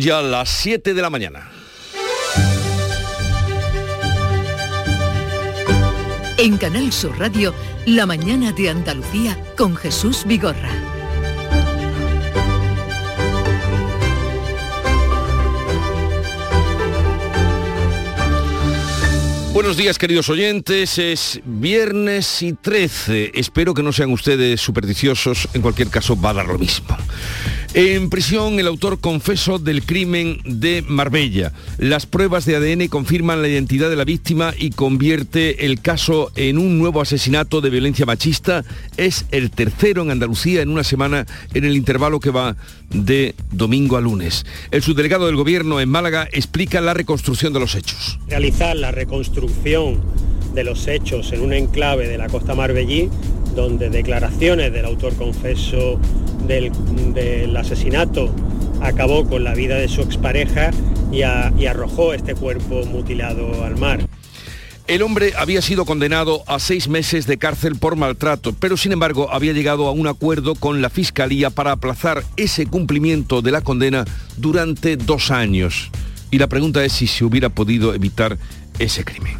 [0.00, 1.50] Ya las 7 de la mañana.
[6.38, 7.54] En Canal Sur Radio,
[7.86, 10.70] La mañana de Andalucía con Jesús Vigorra.
[19.52, 23.30] Buenos días queridos oyentes, es viernes y 13.
[23.34, 26.96] Espero que no sean ustedes supersticiosos, en cualquier caso va a dar lo mismo.
[27.76, 31.52] En prisión, el autor confeso del crimen de Marbella.
[31.76, 36.58] Las pruebas de ADN confirman la identidad de la víctima y convierte el caso en
[36.58, 38.64] un nuevo asesinato de violencia machista.
[38.96, 42.54] Es el tercero en Andalucía en una semana en el intervalo que va
[42.90, 44.46] de domingo a lunes.
[44.70, 48.20] El subdelegado del gobierno en Málaga explica la reconstrucción de los hechos.
[48.28, 50.00] Realizar la reconstrucción
[50.54, 53.10] de los hechos en un enclave de la costa marbellí
[53.54, 55.98] donde declaraciones del autor confeso
[56.46, 58.34] del, asesinato
[58.80, 60.70] acabó con la vida de su expareja
[61.12, 64.06] y, y arrojó este cuerpo mutilado al mar.
[64.86, 69.32] El hombre había sido condenado a seis meses de cárcel por maltrato, pero sin embargo
[69.32, 74.04] había llegado a un acuerdo con la Fiscalía para aplazar ese cumplimiento de la condena
[74.36, 75.90] durante dos años.
[76.30, 78.36] Y la pregunta es si se hubiera podido evitar
[78.78, 79.36] ese crimen.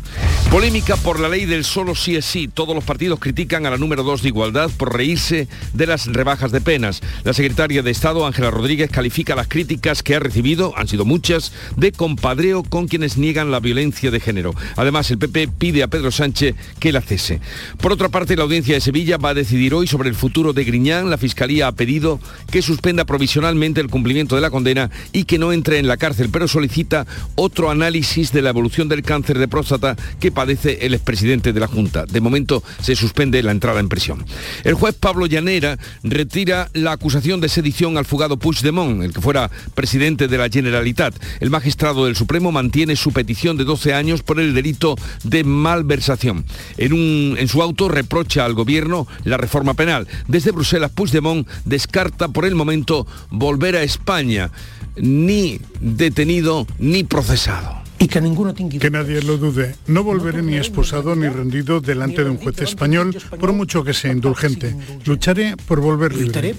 [0.50, 2.46] Polémica por la ley del solo sí es sí.
[2.46, 6.52] Todos los partidos critican a la número 2 de igualdad por reírse de las rebajas
[6.52, 7.00] de penas.
[7.24, 11.52] La secretaria de Estado, Ángela Rodríguez, califica las críticas que ha recibido, han sido muchas,
[11.76, 14.54] de compadreo con quienes niegan la violencia de género.
[14.76, 17.40] Además, el PP pide a Pedro Sánchez que la cese.
[17.80, 20.62] Por otra parte, la audiencia de Sevilla va a decidir hoy sobre el futuro de
[20.62, 21.10] Griñán.
[21.10, 22.20] La Fiscalía ha pedido
[22.52, 26.28] que suspenda provisionalmente el cumplimiento de la condena y que no entre en la cárcel,
[26.30, 31.52] pero solicita otro análisis de la evolución del cáncer de próstata que padece el expresidente
[31.52, 32.04] de la Junta.
[32.04, 34.24] De momento se suspende la entrada en prisión.
[34.64, 39.50] El juez Pablo Llanera retira la acusación de sedición al fugado Puigdemont, el que fuera
[39.74, 41.14] presidente de la Generalitat.
[41.40, 46.44] El magistrado del Supremo mantiene su petición de 12 años por el delito de malversación.
[46.76, 50.06] En, en su auto reprocha al gobierno la reforma penal.
[50.28, 54.50] Desde Bruselas, Puigdemont descarta por el momento volver a España,
[54.96, 57.83] ni detenido ni procesado.
[58.04, 59.76] Y que ninguno Que nadie lo dude.
[59.86, 64.12] No volveré ni esposado ni rendido delante de un juez español, por mucho que sea
[64.12, 64.76] indulgente.
[65.06, 66.54] Lucharé por volver libre.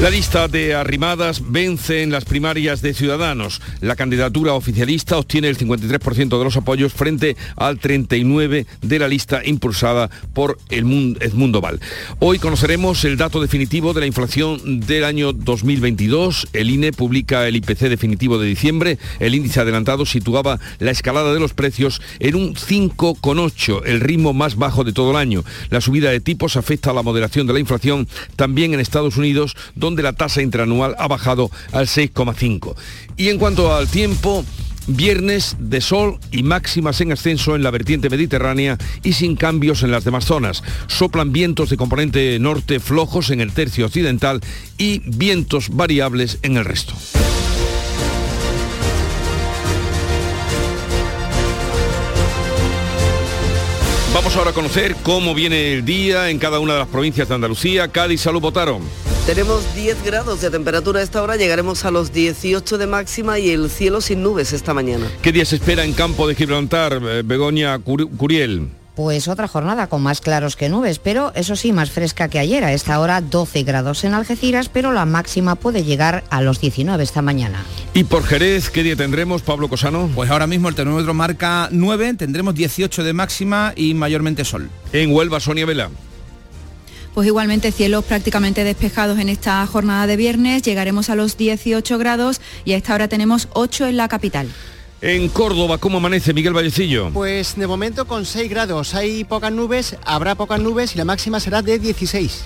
[0.00, 3.62] La lista de arrimadas vence en las primarias de Ciudadanos.
[3.80, 9.40] La candidatura oficialista obtiene el 53% de los apoyos frente al 39% de la lista
[9.42, 11.80] impulsada por el Mun- Edmundo Val.
[12.18, 16.48] Hoy conoceremos el dato definitivo de la inflación del año 2022.
[16.52, 18.98] El INE publica el IPC definitivo de diciembre.
[19.18, 24.56] El índice adelantado situaba la escalada de los precios en un 5,8, el ritmo más
[24.56, 25.42] bajo de todo el año.
[25.70, 28.06] La subida de tipos afecta a la moderación de la inflación
[28.36, 32.74] también en Estados Unidos, donde la tasa interanual ha bajado al 6,5.
[33.16, 34.44] Y en cuanto al tiempo,
[34.88, 39.90] Viernes de sol y máximas en ascenso en la vertiente mediterránea y sin cambios en
[39.90, 40.62] las demás zonas.
[40.86, 44.40] Soplan vientos de componente norte flojos en el tercio occidental
[44.78, 46.94] y vientos variables en el resto.
[54.26, 57.34] Vamos ahora a conocer cómo viene el día en cada una de las provincias de
[57.36, 57.86] Andalucía.
[57.86, 58.82] Cádiz, salud, votaron.
[59.24, 63.50] Tenemos 10 grados de temperatura a esta hora, llegaremos a los 18 de máxima y
[63.50, 65.06] el cielo sin nubes esta mañana.
[65.22, 68.68] ¿Qué día se espera en campo de Gibraltar, eh, Begoña Curi- Curiel?
[68.96, 72.64] Pues otra jornada con más claros que nubes, pero eso sí, más fresca que ayer.
[72.64, 77.04] A esta hora 12 grados en Algeciras, pero la máxima puede llegar a los 19
[77.04, 77.62] esta mañana.
[77.92, 80.08] Y por Jerez, ¿qué día tendremos, Pablo Cosano?
[80.14, 84.70] Pues ahora mismo el termómetro marca 9, tendremos 18 de máxima y mayormente sol.
[84.94, 85.90] En Huelva, Sonia Vela.
[87.12, 92.40] Pues igualmente cielos prácticamente despejados en esta jornada de viernes, llegaremos a los 18 grados
[92.64, 94.48] y a esta hora tenemos 8 en la capital.
[95.02, 97.10] En Córdoba, ¿cómo amanece Miguel Vallecillo?
[97.12, 101.38] Pues de momento con 6 grados, hay pocas nubes, habrá pocas nubes y la máxima
[101.38, 102.42] será de 16.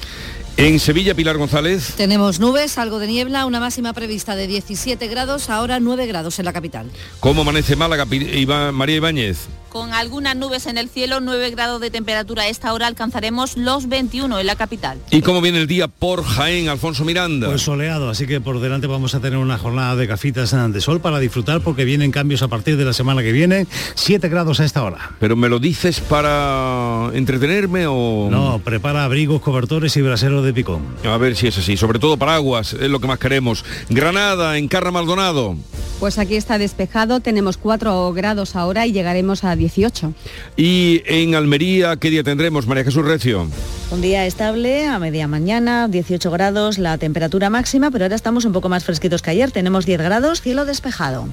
[0.57, 1.95] En Sevilla, Pilar González.
[1.97, 6.45] Tenemos nubes, algo de niebla, una máxima prevista de 17 grados, ahora 9 grados en
[6.45, 6.91] la capital.
[7.21, 9.47] ¿Cómo amanece Málaga, Iba- María Ibáñez?
[9.71, 13.89] Con algunas nubes en el cielo, 9 grados de temperatura a esta hora alcanzaremos los
[13.89, 14.99] 21 en la capital.
[15.13, 17.47] ¿Y cómo viene el día por Jaén, Alfonso Miranda?
[17.47, 21.01] Pues soleado, así que por delante vamos a tener una jornada de gafitas de sol
[21.01, 23.69] para disfrutar porque vienen cambios a partir de la semana que viene.
[23.95, 25.13] 7 grados a esta hora.
[25.21, 28.29] ¿Pero me lo dices para entretenerme o...?
[28.29, 30.83] No, prepara abrigos, cobertores y braseros de picón.
[31.05, 33.65] A ver si es así, sobre todo paraguas, es lo que más queremos.
[33.89, 35.55] Granada, Encarna Maldonado.
[36.01, 40.13] Pues aquí está despejado, tenemos 4 grados ahora y llegaremos a 18.
[40.57, 43.47] Y en Almería, ¿qué día tendremos, María Jesús Recio?
[43.93, 48.53] Un día estable, a media mañana, 18 grados la temperatura máxima, pero ahora estamos un
[48.53, 51.29] poco más fresquitos que ayer, tenemos 10 grados, cielo despejado.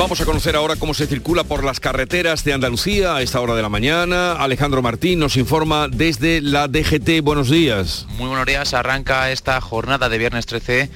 [0.00, 3.54] Vamos a conocer ahora cómo se circula por las carreteras de Andalucía a esta hora
[3.54, 4.32] de la mañana.
[4.32, 7.22] Alejandro Martín nos informa desde la DGT.
[7.22, 8.06] Buenos días.
[8.16, 8.72] Muy buenos días.
[8.72, 10.88] Arranca esta jornada de viernes 13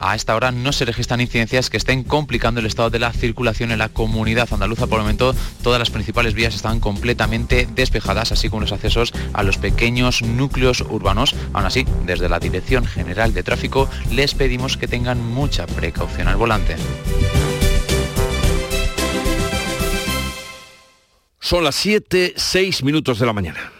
[0.00, 3.70] a esta hora no se registran incidencias que estén complicando el estado de la circulación
[3.70, 4.86] en la comunidad andaluza.
[4.86, 9.42] Por el momento, todas las principales vías están completamente despejadas, así como los accesos a
[9.42, 11.34] los pequeños núcleos urbanos.
[11.52, 16.36] Aún así, desde la Dirección General de Tráfico les pedimos que tengan mucha precaución al
[16.36, 16.76] volante.
[21.38, 23.79] Son las 7, 6 minutos de la mañana.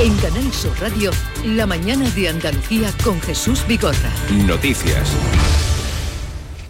[0.00, 1.10] En Canal Sur Radio,
[1.44, 4.10] la mañana de Andalucía con Jesús Bigorra.
[4.46, 5.12] Noticias.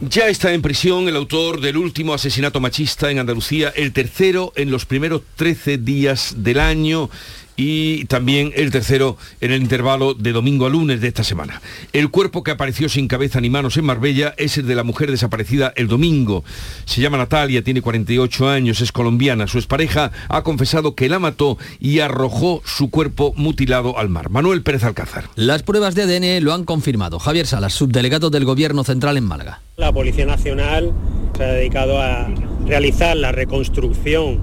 [0.01, 4.73] Ya está en prisión el autor del último asesinato machista en Andalucía, el tercero en
[4.73, 7.09] los primeros 13 días del año
[7.56, 11.60] y también el tercero en el intervalo de domingo a lunes de esta semana.
[11.93, 15.10] El cuerpo que apareció sin cabeza ni manos en Marbella es el de la mujer
[15.10, 16.44] desaparecida el domingo.
[16.84, 19.46] Se llama Natalia, tiene 48 años, es colombiana.
[19.46, 24.31] Su expareja ha confesado que la mató y arrojó su cuerpo mutilado al mar.
[24.31, 25.28] Manuel Pérez Alcázar.
[25.37, 27.19] Las pruebas de ADN lo han confirmado.
[27.19, 29.60] Javier Salas, subdelegado del Gobierno Central en Málaga.
[29.76, 30.93] La Policía Nacional
[31.37, 32.28] se ha dedicado a
[32.66, 34.40] realizar la reconstrucción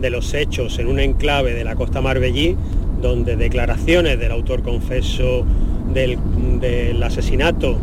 [0.00, 2.56] de los hechos en un enclave de la costa marbellí,
[3.00, 5.44] donde declaraciones del autor confeso
[5.92, 6.18] del,
[6.60, 7.78] del asesinato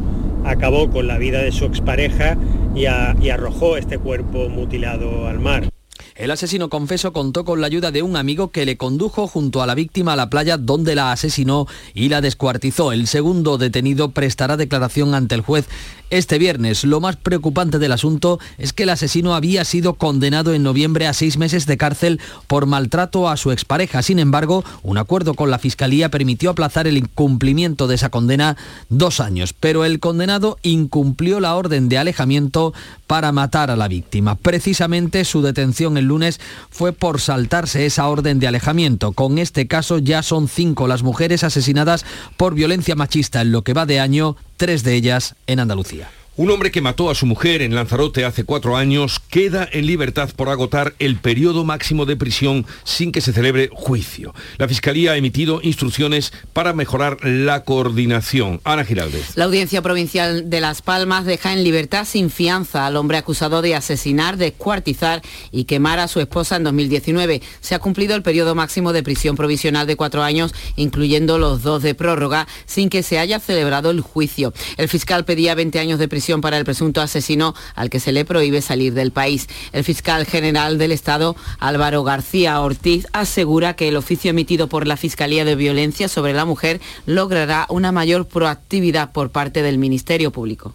[0.45, 2.37] acabó con la vida de su expareja
[2.75, 5.69] y, y arrojó este cuerpo mutilado al mar.
[6.15, 9.67] El asesino confeso contó con la ayuda de un amigo que le condujo junto a
[9.67, 12.93] la víctima a la playa donde la asesinó y la descuartizó.
[12.93, 15.67] El segundo detenido prestará declaración ante el juez
[16.09, 16.85] este viernes.
[16.85, 21.13] Lo más preocupante del asunto es que el asesino había sido condenado en noviembre a
[21.13, 24.01] seis meses de cárcel por maltrato a su expareja.
[24.01, 28.55] Sin embargo, un acuerdo con la Fiscalía permitió aplazar el incumplimiento de esa condena
[28.87, 29.51] dos años.
[29.51, 32.73] Pero el condenado incumplió la orden de alejamiento
[33.05, 34.35] para matar a la víctima.
[34.35, 39.11] Precisamente su detención lunes fue por saltarse esa orden de alejamiento.
[39.11, 42.05] Con este caso ya son cinco las mujeres asesinadas
[42.37, 46.09] por violencia machista en lo que va de año, tres de ellas en Andalucía.
[46.37, 50.29] Un hombre que mató a su mujer en Lanzarote hace cuatro años queda en libertad
[50.35, 54.35] por agotar el periodo máximo de prisión sin que se celebre juicio.
[54.57, 58.59] La Fiscalía ha emitido instrucciones para mejorar la coordinación.
[58.65, 59.37] Ana Giraldez.
[59.37, 63.73] La Audiencia Provincial de Las Palmas deja en libertad sin fianza al hombre acusado de
[63.73, 65.21] asesinar, descuartizar
[65.53, 67.41] y quemar a su esposa en 2019.
[67.61, 71.81] Se ha cumplido el periodo máximo de prisión provisional de cuatro años, incluyendo los dos
[71.81, 74.53] de prórroga, sin que se haya celebrado el juicio.
[74.75, 78.25] El fiscal pedía 20 años de prisión para el presunto asesino al que se le
[78.25, 79.47] prohíbe salir del país.
[79.71, 84.97] El fiscal general del Estado, Álvaro García Ortiz, asegura que el oficio emitido por la
[84.97, 90.73] Fiscalía de Violencia sobre la Mujer logrará una mayor proactividad por parte del Ministerio Público.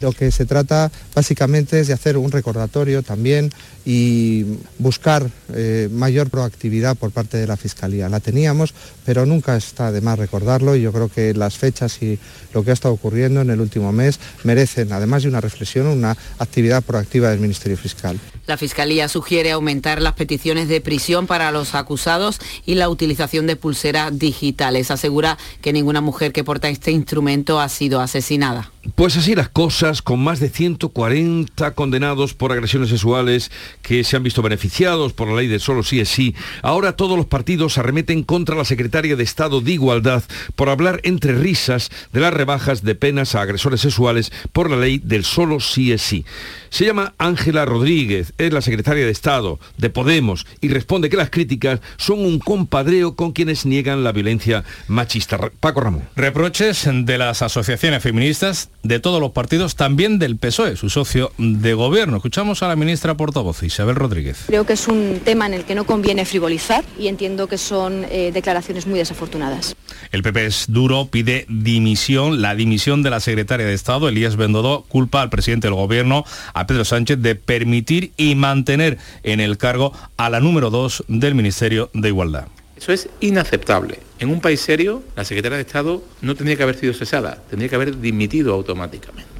[0.00, 3.50] Lo que se trata básicamente es de hacer un recordatorio también
[3.86, 4.44] y
[4.78, 8.08] buscar eh, mayor proactividad por parte de la Fiscalía.
[8.10, 8.74] La teníamos,
[9.06, 12.18] pero nunca está de más recordarlo y yo creo que las fechas y
[12.52, 16.16] lo que ha estado ocurriendo en el último mes merecen, además de una reflexión, una
[16.38, 18.20] actividad proactiva del Ministerio Fiscal.
[18.46, 23.56] La Fiscalía sugiere aumentar las peticiones de prisión para los acusados y la utilización de
[23.56, 24.90] pulseras digitales.
[24.90, 28.70] Asegura que ninguna mujer que porta este instrumento ha sido asesinada.
[28.94, 33.50] Pues así las cosas, con más de 140 condenados por agresiones sexuales
[33.82, 37.16] que se han visto beneficiados por la ley de solo sí es sí, ahora todos
[37.16, 40.22] los partidos arremeten contra la secretaria de Estado de Igualdad
[40.54, 44.98] por hablar entre risas de las rebajas de penas a agresores sexuales por la ley
[45.02, 46.24] del solo sí es sí.
[46.70, 51.30] Se llama Ángela Rodríguez, es la secretaria de Estado de Podemos y responde que las
[51.30, 55.38] críticas son un compadreo con quienes niegan la violencia machista.
[55.60, 56.02] Paco Ramón.
[56.14, 61.74] Reproches de las asociaciones feministas de todos los partidos, también del PSOE, su socio de
[61.74, 62.16] gobierno.
[62.16, 64.44] Escuchamos a la ministra portavoz, Isabel Rodríguez.
[64.46, 68.04] Creo que es un tema en el que no conviene frivolizar y entiendo que son
[68.10, 69.76] eh, declaraciones muy desafortunadas.
[70.12, 74.82] El PP es duro, pide dimisión, la dimisión de la secretaria de Estado, Elías Bendodó,
[74.82, 76.24] culpa al presidente del gobierno,
[76.54, 81.34] a Pedro Sánchez, de permitir y mantener en el cargo a la número dos del
[81.34, 82.48] Ministerio de Igualdad.
[82.76, 84.00] Eso es inaceptable.
[84.18, 87.68] En un país serio, la secretaria de Estado no tendría que haber sido cesada, tendría
[87.68, 89.36] que haber dimitido automáticamente.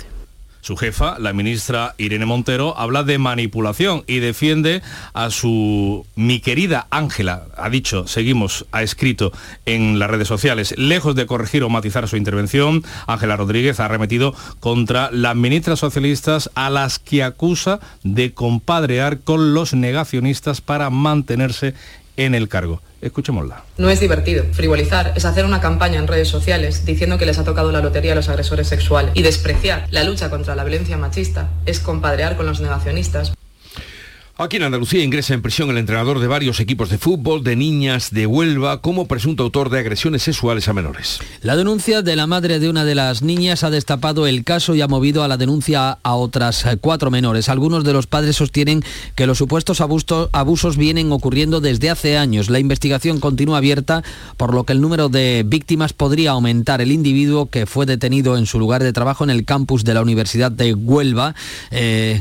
[0.67, 4.83] Su jefa, la ministra Irene Montero, habla de manipulación y defiende
[5.15, 9.31] a su mi querida Ángela, ha dicho, seguimos, ha escrito
[9.65, 14.35] en las redes sociales, lejos de corregir o matizar su intervención, Ángela Rodríguez ha arremetido
[14.59, 21.75] contra las ministras socialistas a las que acusa de compadrear con los negacionistas para mantenerse
[22.17, 22.83] en el cargo.
[23.01, 23.63] Escuchémosla.
[23.79, 24.45] No es divertido.
[24.53, 28.13] Frivolizar es hacer una campaña en redes sociales diciendo que les ha tocado la lotería
[28.13, 29.13] a los agresores sexuales.
[29.15, 33.33] Y despreciar la lucha contra la violencia machista es compadrear con los negacionistas.
[34.39, 38.11] Aquí en Andalucía ingresa en prisión el entrenador de varios equipos de fútbol de niñas
[38.11, 41.21] de Huelva como presunto autor de agresiones sexuales a menores.
[41.41, 44.83] La denuncia de la madre de una de las niñas ha destapado el caso y
[44.83, 47.49] ha movido a la denuncia a otras cuatro menores.
[47.49, 52.51] Algunos de los padres sostienen que los supuestos abusos, abusos vienen ocurriendo desde hace años.
[52.51, 54.05] La investigación continúa abierta,
[54.37, 56.83] por lo que el número de víctimas podría aumentar.
[56.83, 60.03] El individuo que fue detenido en su lugar de trabajo en el campus de la
[60.03, 61.35] Universidad de Huelva,
[61.71, 62.21] eh,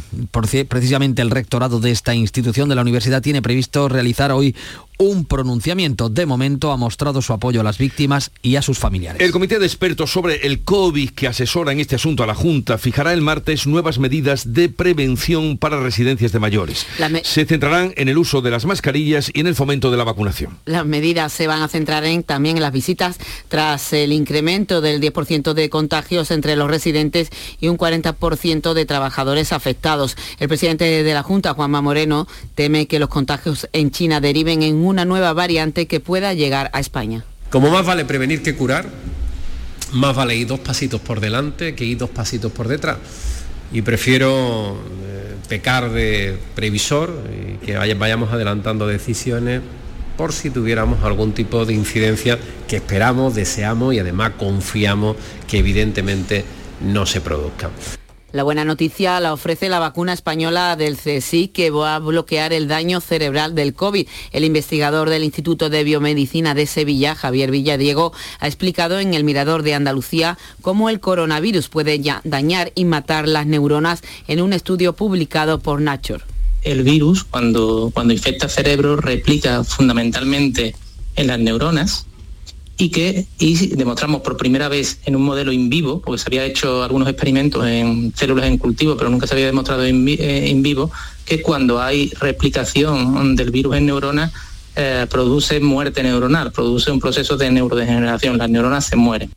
[0.69, 4.55] precisamente el rectorado de esta institución de la universidad tiene previsto realizar hoy
[4.97, 6.09] un pronunciamiento.
[6.09, 9.21] De momento ha mostrado su apoyo a las víctimas y a sus familiares.
[9.21, 12.77] El comité de expertos sobre el COVID que asesora en este asunto a la Junta
[12.77, 16.85] fijará el martes nuevas medidas de prevención para residencias de mayores.
[17.23, 20.57] Se centrarán en el uso de las mascarillas y en el fomento de la vacunación.
[20.65, 25.01] Las medidas se van a centrar en, también en las visitas tras el incremento del
[25.01, 30.15] 10% de contagios entre los residentes y un 40% de trabajadores afectados.
[30.39, 34.84] El presidente de la Junta, Juanma Moreno, teme que los contagios en China deriven en
[34.85, 37.23] una nueva variante que pueda llegar a España.
[37.49, 38.87] Como más vale prevenir que curar,
[39.93, 42.97] más vale ir dos pasitos por delante que ir dos pasitos por detrás.
[43.71, 49.61] Y prefiero eh, pecar de previsor y que vayamos adelantando decisiones
[50.17, 56.45] por si tuviéramos algún tipo de incidencia que esperamos, deseamos y además confiamos que evidentemente
[56.81, 57.71] no se produzcan.
[58.35, 62.67] La buena noticia la ofrece la vacuna española del CSI que va a bloquear el
[62.67, 64.09] daño cerebral del COVID.
[64.33, 68.11] El investigador del Instituto de Biomedicina de Sevilla, Javier Villadiego,
[68.41, 73.47] ha explicado en el Mirador de Andalucía cómo el coronavirus puede dañar y matar las
[73.47, 76.25] neuronas en un estudio publicado por Nature.
[76.61, 80.75] El virus, cuando, cuando infecta cerebro, replica fundamentalmente
[81.15, 82.05] en las neuronas
[82.77, 86.45] y que y demostramos por primera vez en un modelo in vivo, porque se había
[86.45, 90.91] hecho algunos experimentos en células en cultivo, pero nunca se había demostrado in, eh, vivo,
[91.25, 94.33] que cuando hay replicación del virus en neuronas,
[94.75, 99.31] eh, produce muerte neuronal, produce un proceso de neurodegeneración, las neuronas se mueren.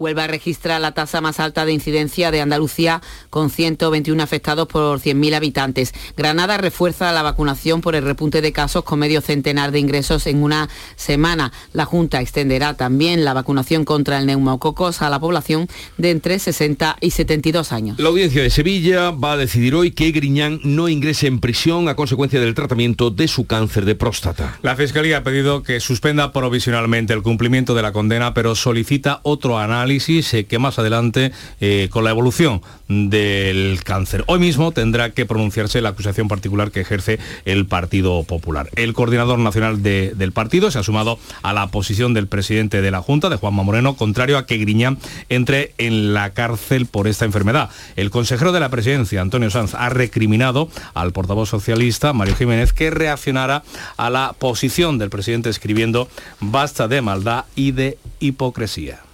[0.00, 5.34] Huelva registra la tasa más alta de incidencia de Andalucía con 121 afectados por 100.000
[5.34, 5.92] habitantes.
[6.16, 10.42] Granada refuerza la vacunación por el repunte de casos con medio centenar de ingresos en
[10.42, 11.52] una semana.
[11.74, 16.96] La Junta extenderá también la vacunación contra el neumococos a la población de entre 60
[17.02, 17.98] y 72 años.
[17.98, 21.94] La audiencia de Sevilla va a decidir hoy que Griñán no ingrese en prisión a
[21.94, 24.58] consecuencia del tratamiento de su cáncer de próstata.
[24.62, 29.58] La Fiscalía ha pedido que suspenda provisionalmente el cumplimiento de la condena, pero solicita otro
[29.58, 34.22] análisis eh, que más adelante, eh, con la evolución del cáncer.
[34.28, 38.68] Hoy mismo tendrá que pronunciarse la acusación particular que ejerce el Partido Popular.
[38.76, 43.02] El coordinador nacional del partido se ha sumado a la posición del presidente de la
[43.02, 47.70] Junta, de Juanma Moreno, contrario a que Griñán entre en la cárcel por esta enfermedad.
[47.96, 52.90] El consejero de la presidencia, Antonio Sanz, ha recriminado al portavoz socialista, Mario Jiménez, que
[52.90, 53.64] reaccionara
[53.96, 56.08] a la posición del presidente escribiendo
[56.40, 59.09] basta de maldad y de hipocresía.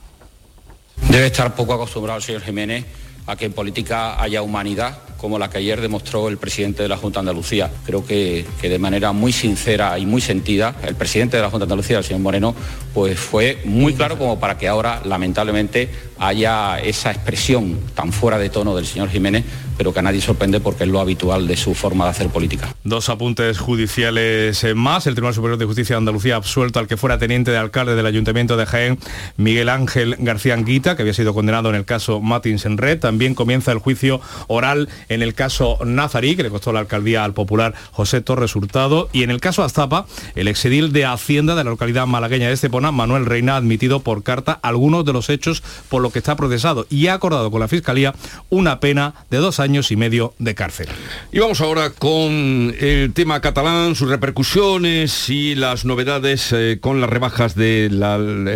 [0.97, 2.85] Debe estar poco acostumbrado el señor Jiménez
[3.27, 6.97] a que en política haya humanidad como la que ayer demostró el presidente de la
[6.97, 7.71] Junta de Andalucía.
[7.85, 11.67] Creo que, que, de manera muy sincera y muy sentida, el presidente de la Junta
[11.67, 12.55] de Andalucía, el señor Moreno,
[12.95, 18.49] pues fue muy claro como para que ahora, lamentablemente, haya esa expresión tan fuera de
[18.49, 19.45] tono del señor Jiménez,
[19.77, 22.75] pero que a nadie sorprende porque es lo habitual de su forma de hacer política.
[22.85, 25.07] Dos apuntes judiciales más.
[25.07, 27.95] El Tribunal Superior de Justicia de Andalucía ha absuelto al que fuera teniente de alcalde
[27.95, 28.99] del Ayuntamiento de Jaén,
[29.37, 33.05] Miguel Ángel García Anguita, que había sido condenado en el caso Martins en Red.
[33.35, 37.75] Comienza el juicio oral en el caso Nazarí, que le costó la alcaldía al popular
[37.93, 42.07] José Torres Hurtado, y en el caso Aztapa, el exedil de Hacienda de la localidad
[42.07, 46.11] malagueña de Estepona, Manuel Reina, ha admitido por carta algunos de los hechos por lo
[46.11, 48.15] que está procesado y ha acordado con la Fiscalía
[48.51, 50.89] una pena de dos años y medio de cárcel.
[51.33, 57.11] Y vamos ahora con el tema catalán, sus repercusiones y las novedades eh, con las
[57.11, 58.01] rebajas del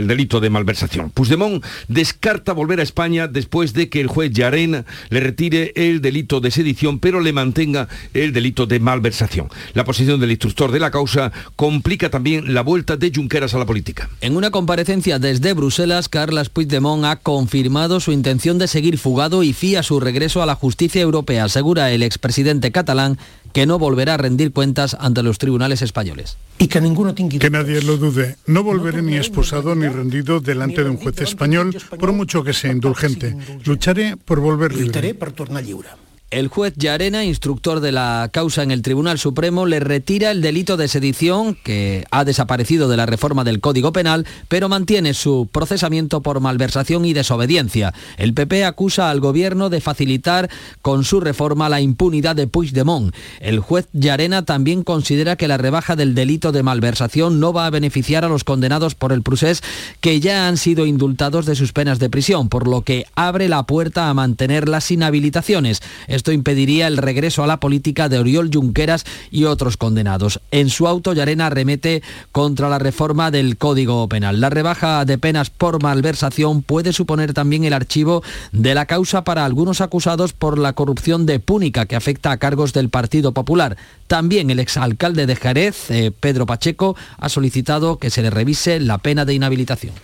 [0.06, 1.10] delito de malversación.
[1.10, 6.40] Puigdemont descarta volver a España después de que el juez Yarena le retire el delito
[6.40, 9.48] de sedición, pero le mantenga el delito de malversación.
[9.74, 13.66] La posición del instructor de la causa complica también la vuelta de Junqueras a la
[13.66, 14.10] política.
[14.20, 19.52] En una comparecencia desde Bruselas, Carles Puigdemont ha confirmado su intención de seguir fugado y
[19.52, 23.18] fía su regreso a la justicia europea, asegura el expresidente catalán
[23.52, 26.36] que no volverá a rendir cuentas ante los tribunales españoles.
[26.58, 28.36] Y que ninguno Que nadie lo dude.
[28.46, 32.70] No volveré ni esposado ni rendido delante de un juez español, por mucho que sea
[32.70, 33.36] indulgente.
[33.64, 34.86] Lucharé por volver libre.
[34.86, 35.88] Lucharé por tornar libre.
[36.30, 40.76] El juez Yarena, instructor de la causa en el Tribunal Supremo, le retira el delito
[40.76, 46.20] de sedición, que ha desaparecido de la reforma del Código Penal, pero mantiene su procesamiento
[46.20, 47.92] por malversación y desobediencia.
[48.16, 50.48] El PP acusa al gobierno de facilitar
[50.82, 53.12] con su reforma la impunidad de Puigdemont.
[53.40, 57.70] El juez Yarena también considera que la rebaja del delito de malversación no va a
[57.70, 59.64] beneficiar a los condenados por el procés
[60.00, 63.64] que ya han sido indultados de sus penas de prisión, por lo que abre la
[63.64, 65.82] puerta a mantener las inhabilitaciones.
[66.20, 70.38] Esto impediría el regreso a la política de Oriol Junqueras y otros condenados.
[70.50, 74.38] En su auto, Llarena remete contra la reforma del Código Penal.
[74.38, 78.22] La rebaja de penas por malversación puede suponer también el archivo
[78.52, 82.74] de la causa para algunos acusados por la corrupción de Púnica que afecta a cargos
[82.74, 83.78] del Partido Popular.
[84.06, 88.98] También el exalcalde de Jerez, eh, Pedro Pacheco, ha solicitado que se le revise la
[88.98, 89.94] pena de inhabilitación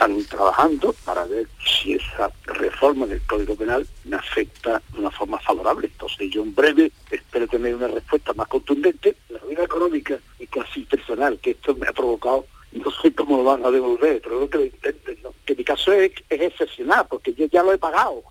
[0.00, 5.38] están trabajando para ver si esa reforma del Código Penal me afecta de una forma
[5.40, 5.88] favorable.
[5.88, 9.16] Entonces yo en breve espero tener una respuesta más contundente.
[9.28, 13.44] La vida económica y casi personal que esto me ha provocado no sé cómo lo
[13.44, 17.34] van a devolver, pero creo que lo intenten, Que mi caso es, es excepcional, porque
[17.34, 18.22] yo ya lo he pagado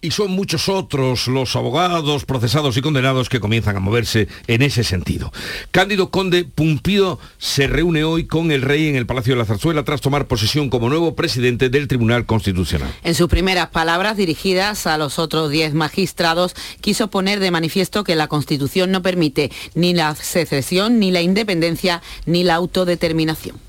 [0.00, 4.84] y son muchos otros los abogados, procesados y condenados que comienzan a moverse en ese
[4.84, 5.32] sentido.
[5.70, 9.84] Cándido Conde Pumpido se reúne hoy con el rey en el Palacio de la Zarzuela
[9.84, 12.92] tras tomar posesión como nuevo presidente del Tribunal Constitucional.
[13.04, 18.14] En sus primeras palabras dirigidas a los otros diez magistrados, quiso poner de manifiesto que
[18.14, 23.65] la Constitución no permite ni la secesión, ni la independencia, ni la autodeterminación.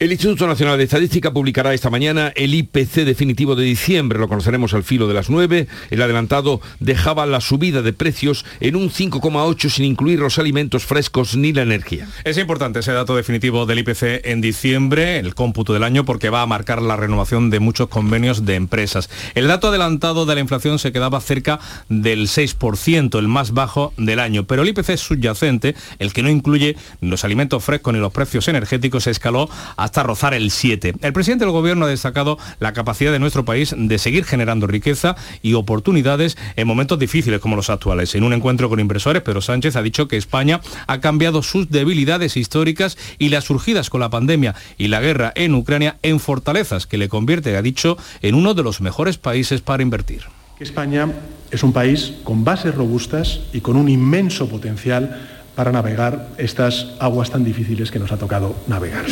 [0.00, 4.18] El Instituto Nacional de Estadística publicará esta mañana el IPC definitivo de diciembre.
[4.18, 5.68] Lo conoceremos al filo de las 9.
[5.90, 11.36] El adelantado dejaba la subida de precios en un 5,8 sin incluir los alimentos frescos
[11.36, 12.08] ni la energía.
[12.24, 16.42] Es importante ese dato definitivo del IPC en diciembre, el cómputo del año, porque va
[16.42, 19.08] a marcar la renovación de muchos convenios de empresas.
[19.36, 24.18] El dato adelantado de la inflación se quedaba cerca del 6%, el más bajo del
[24.18, 24.42] año.
[24.42, 29.06] Pero el IPC subyacente, el que no incluye los alimentos frescos ni los precios energéticos,
[29.06, 30.94] escaló a hasta rozar el 7.
[31.02, 35.14] El presidente del gobierno ha destacado la capacidad de nuestro país de seguir generando riqueza
[35.42, 38.14] y oportunidades en momentos difíciles como los actuales.
[38.14, 42.38] En un encuentro con inversores, Pedro Sánchez ha dicho que España ha cambiado sus debilidades
[42.38, 46.96] históricas y las surgidas con la pandemia y la guerra en Ucrania en fortalezas que
[46.96, 50.22] le convierte, ha dicho, en uno de los mejores países para invertir.
[50.60, 51.12] España
[51.50, 57.30] es un país con bases robustas y con un inmenso potencial para navegar estas aguas
[57.30, 59.04] tan difíciles que nos ha tocado navegar.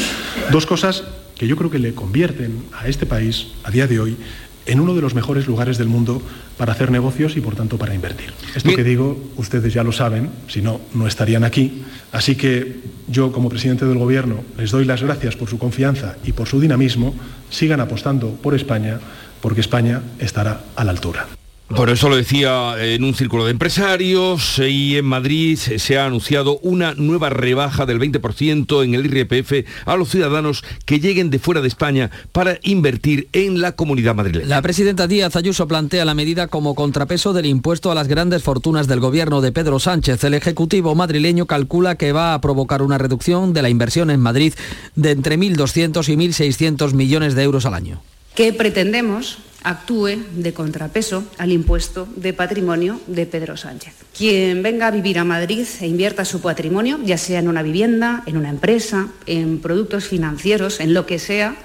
[0.51, 1.05] Dos cosas
[1.37, 4.17] que yo creo que le convierten a este país, a día de hoy,
[4.67, 6.23] en uno de los mejores lugares del mundo
[6.57, 8.33] para hacer negocios y por tanto para invertir.
[8.55, 11.83] Esto que digo, ustedes ya lo saben, si no, no estarían aquí.
[12.13, 16.33] Así que yo como presidente del Gobierno les doy las gracias por su confianza y
[16.33, 17.15] por su dinamismo.
[17.51, 19.01] Sigan apostando por España
[19.41, 21.27] porque España estará a la altura.
[21.77, 26.59] Por eso lo decía en un círculo de empresarios y en Madrid se ha anunciado
[26.59, 31.61] una nueva rebaja del 20% en el IRPF a los ciudadanos que lleguen de fuera
[31.61, 34.47] de España para invertir en la comunidad madrileña.
[34.47, 38.87] La presidenta Díaz Ayuso plantea la medida como contrapeso del impuesto a las grandes fortunas
[38.87, 40.23] del gobierno de Pedro Sánchez.
[40.25, 44.55] El Ejecutivo madrileño calcula que va a provocar una reducción de la inversión en Madrid
[44.95, 48.03] de entre 1.200 y 1.600 millones de euros al año.
[48.35, 49.39] ¿Qué pretendemos?
[49.63, 53.95] Actúe de contrapeso al impuesto de patrimonio de Pedro Sánchez.
[54.17, 58.23] Quien venga a vivir a Madrid e invierta su patrimonio, ya sea en una vivienda,
[58.27, 61.57] en una empresa, en productos financieros, en lo que sea,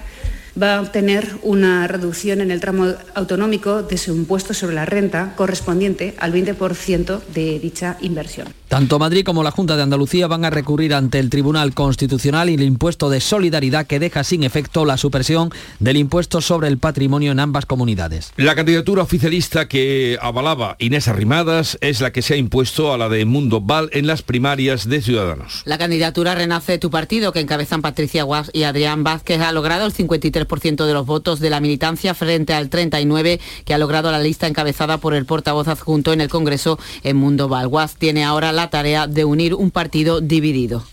[0.60, 5.34] va a obtener una reducción en el tramo autonómico de su impuesto sobre la renta
[5.36, 8.48] correspondiente al 20% de dicha inversión.
[8.68, 12.54] Tanto Madrid como la Junta de Andalucía van a recurrir ante el Tribunal Constitucional y
[12.54, 17.32] el impuesto de solidaridad que deja sin efecto la supresión del impuesto sobre el patrimonio
[17.32, 18.32] en ambas comunidades.
[18.36, 23.08] La candidatura oficialista que avalaba Inés Arrimadas es la que se ha impuesto a la
[23.08, 25.62] de Mundo Val en las primarias de Ciudadanos.
[25.64, 29.86] La candidatura renace de tu partido que encabezan Patricia Guas y Adrián Vázquez ha logrado
[29.86, 34.18] el 53% de los votos de la militancia frente al 39% que ha logrado la
[34.18, 37.68] lista encabezada por el portavoz adjunto en el Congreso en Mundo Val.
[37.68, 40.84] Guas tiene ahora la tarea de unir un partido dividido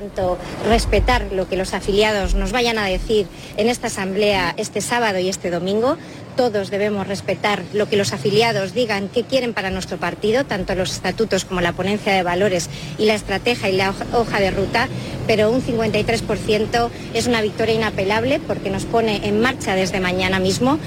[0.00, 3.26] tanto respetar lo que los afiliados nos vayan a decir
[3.58, 5.98] en esta asamblea este sábado y este domingo.
[6.36, 10.92] Todos debemos respetar lo que los afiliados digan que quieren para nuestro partido, tanto los
[10.92, 14.88] estatutos como la ponencia de valores y la estrategia y la hoja de ruta,
[15.26, 20.78] pero un 53% es una victoria inapelable porque nos pone en marcha desde mañana mismo.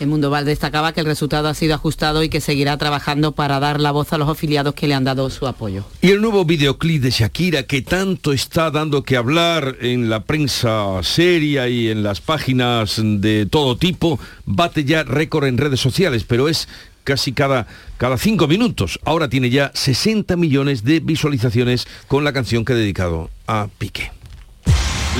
[0.00, 3.60] El Mundo Val destacaba que el resultado ha sido ajustado y que seguirá trabajando para
[3.60, 5.84] dar la voz a los afiliados que le han dado su apoyo.
[6.02, 11.02] Y el nuevo videoclip de Shakira que tanto está dando que hablar en la prensa
[11.02, 16.48] seria y en las páginas de todo tipo, bate ya récord en redes sociales, pero
[16.48, 16.68] es
[17.04, 18.98] casi cada, cada cinco minutos.
[19.04, 24.10] Ahora tiene ya 60 millones de visualizaciones con la canción que ha dedicado a Piqué.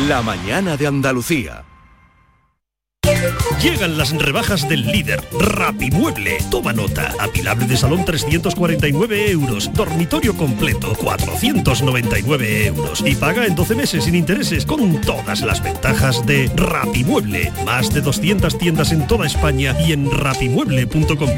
[0.09, 1.65] La mañana de Andalucía.
[3.63, 6.39] Llegan las rebajas del líder, Rapimueble.
[6.51, 7.13] Toma nota.
[7.19, 9.71] Apilable de salón 349 euros.
[9.73, 13.03] Dormitorio completo 499 euros.
[13.07, 17.53] Y paga en 12 meses sin intereses con todas las ventajas de Rapimueble.
[17.65, 21.31] Más de 200 tiendas en toda España y en rapimueble.com.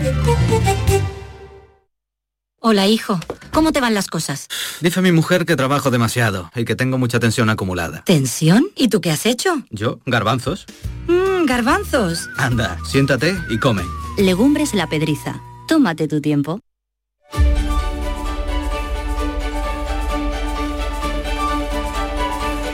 [2.68, 3.20] Hola, hijo.
[3.52, 4.48] ¿Cómo te van las cosas?
[4.80, 8.02] Dice mi mujer que trabajo demasiado y que tengo mucha tensión acumulada.
[8.02, 8.64] ¿Tensión?
[8.74, 9.62] ¿Y tú qué has hecho?
[9.70, 10.66] Yo, garbanzos.
[11.06, 12.28] Mmm, garbanzos.
[12.36, 13.84] Anda, siéntate y come.
[14.18, 15.40] Legumbres la pedriza.
[15.68, 16.58] Tómate tu tiempo.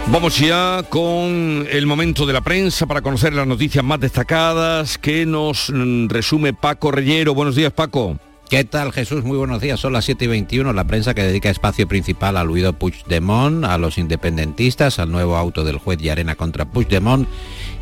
[0.06, 5.26] Vamos ya con el momento de la prensa para conocer las noticias más destacadas que
[5.26, 7.34] nos mm, resume Paco Reyero.
[7.34, 8.18] Buenos días, Paco.
[8.52, 9.24] ¿Qué tal Jesús?
[9.24, 9.80] Muy buenos días.
[9.80, 10.74] Son las 7 y 21.
[10.74, 15.64] La prensa que dedica espacio principal al huido Puigdemont, a los independentistas, al nuevo auto
[15.64, 17.26] del juez Yarena contra Puigdemont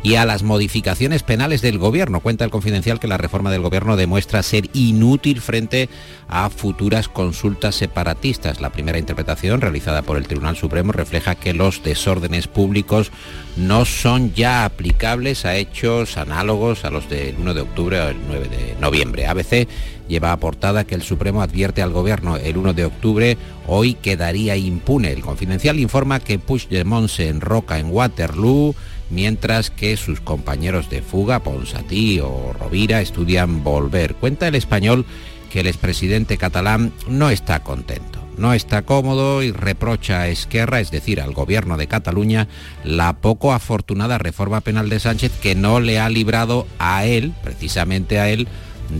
[0.03, 2.21] y a las modificaciones penales del gobierno.
[2.21, 5.89] Cuenta el confidencial que la reforma del gobierno demuestra ser inútil frente
[6.27, 8.61] a futuras consultas separatistas.
[8.61, 13.11] La primera interpretación realizada por el Tribunal Supremo refleja que los desórdenes públicos
[13.57, 18.17] no son ya aplicables a hechos análogos a los del 1 de octubre o el
[18.27, 19.27] 9 de noviembre.
[19.27, 19.67] ABC
[20.07, 23.37] lleva a portada que el Supremo advierte al gobierno el 1 de octubre
[23.67, 25.11] hoy quedaría impune.
[25.11, 28.75] El confidencial informa que Puigdemont se enroca en Waterloo
[29.11, 34.15] mientras que sus compañeros de fuga, Ponsatí o Rovira, estudian volver.
[34.15, 35.05] Cuenta el español
[35.51, 40.91] que el expresidente catalán no está contento no está cómodo y reprocha a Esquerra, es
[40.91, 42.47] decir, al gobierno de Cataluña,
[42.83, 48.19] la poco afortunada reforma penal de Sánchez que no le ha librado a él, precisamente
[48.19, 48.47] a él,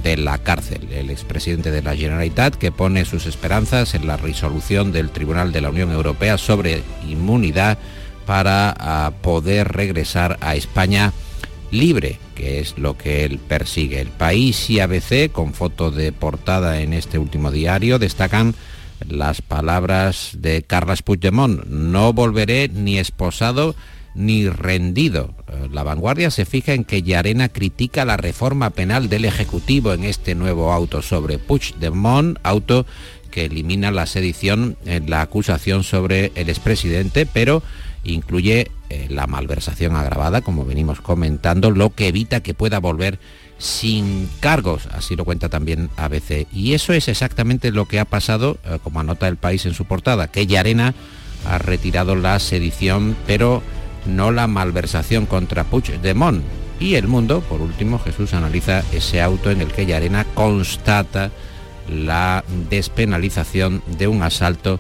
[0.04, 0.88] de la cárcel.
[0.92, 5.62] El expresidente de la Generalitat que pone sus esperanzas en la resolución del Tribunal de
[5.62, 7.78] la Unión Europea sobre inmunidad
[8.26, 11.14] para ah, poder regresar a España
[11.72, 14.02] libre, que es lo que él persigue.
[14.02, 18.56] El país y ABC, con foto de portada en este último diario, destacan
[19.08, 23.76] las palabras de Carles Puigdemont, no volveré ni esposado
[24.14, 25.34] ni rendido.
[25.48, 30.04] Eh, la vanguardia se fija en que Yarena critica la reforma penal del Ejecutivo en
[30.04, 32.86] este nuevo auto sobre Puigdemont, auto
[33.32, 37.64] que elimina la sedición en la acusación sobre el expresidente, pero
[38.04, 43.20] incluye eh, la malversación agravada, como venimos comentando, lo que evita que pueda volver
[43.58, 46.48] sin cargos, así lo cuenta también ABC.
[46.52, 49.86] Y eso es exactamente lo que ha pasado, eh, como anota el país en su
[49.86, 50.96] portada, que Yarena
[51.46, 53.62] ha retirado la sedición, pero
[54.06, 56.44] no la malversación contra Puigdemont.
[56.80, 61.30] Y el mundo, por último, Jesús analiza ese auto en el que Yarena constata
[61.88, 64.80] la despenalización de un asalto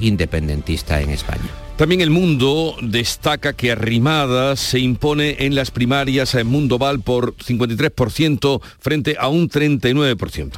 [0.00, 1.50] independentista en España.
[1.82, 7.34] También el mundo destaca que Arrimadas se impone en las primarias en Mundo Val por
[7.34, 10.52] 53% frente a un 39%.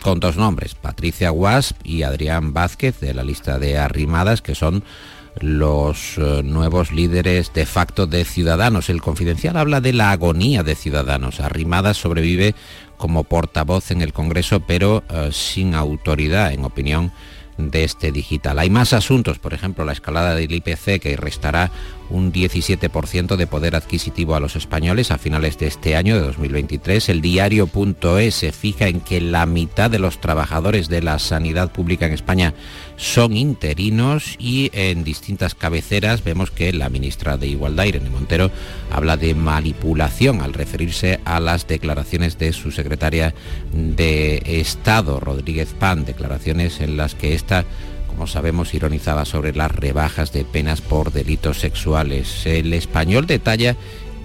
[0.00, 4.84] Con dos nombres, Patricia Wasp y Adrián Vázquez de la lista de Arrimadas, que son
[5.38, 8.88] los eh, nuevos líderes de facto de Ciudadanos.
[8.88, 11.40] El Confidencial habla de la agonía de Ciudadanos.
[11.40, 12.54] Arrimadas sobrevive
[12.96, 17.12] como portavoz en el Congreso, pero eh, sin autoridad, en opinión
[17.58, 18.58] de este digital.
[18.58, 21.70] Hay más asuntos, por ejemplo, la escalada del IPC que restará
[22.10, 27.08] un 17% de poder adquisitivo a los españoles a finales de este año, de 2023.
[27.08, 32.06] El diario.es se fija en que la mitad de los trabajadores de la sanidad pública
[32.06, 32.54] en España
[32.96, 38.50] son interinos y en distintas cabeceras vemos que la ministra de Igualdad, Irene Montero,
[38.90, 43.34] habla de manipulación al referirse a las declaraciones de su secretaria
[43.72, 47.64] de Estado, Rodríguez Pan, declaraciones en las que esta
[48.14, 52.46] como sabemos, ironizaba sobre las rebajas de penas por delitos sexuales.
[52.46, 53.76] El español detalla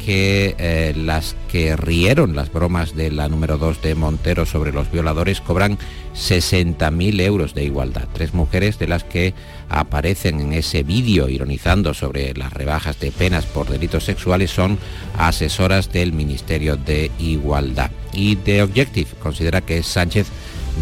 [0.05, 4.91] que eh, las que rieron las bromas de la número 2 de Montero sobre los
[4.91, 5.77] violadores cobran
[6.15, 8.07] 60.000 euros de igualdad.
[8.13, 9.33] Tres mujeres de las que
[9.69, 14.77] aparecen en ese vídeo ironizando sobre las rebajas de penas por delitos sexuales son
[15.17, 17.91] asesoras del Ministerio de Igualdad.
[18.13, 20.27] Y The Objective considera que Sánchez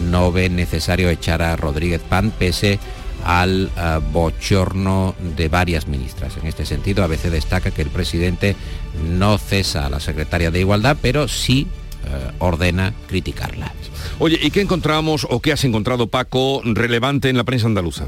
[0.09, 2.79] no ve necesario echar a Rodríguez Pan pese
[3.27, 6.37] al uh, bochorno de varias ministras.
[6.37, 8.55] En este sentido, ABC destaca que el presidente
[9.03, 11.67] no cesa a la secretaria de Igualdad, pero sí
[12.05, 13.73] uh, ordena criticarla.
[14.19, 18.05] Oye, ¿y qué encontramos o qué has encontrado, Paco, relevante en la prensa andaluza?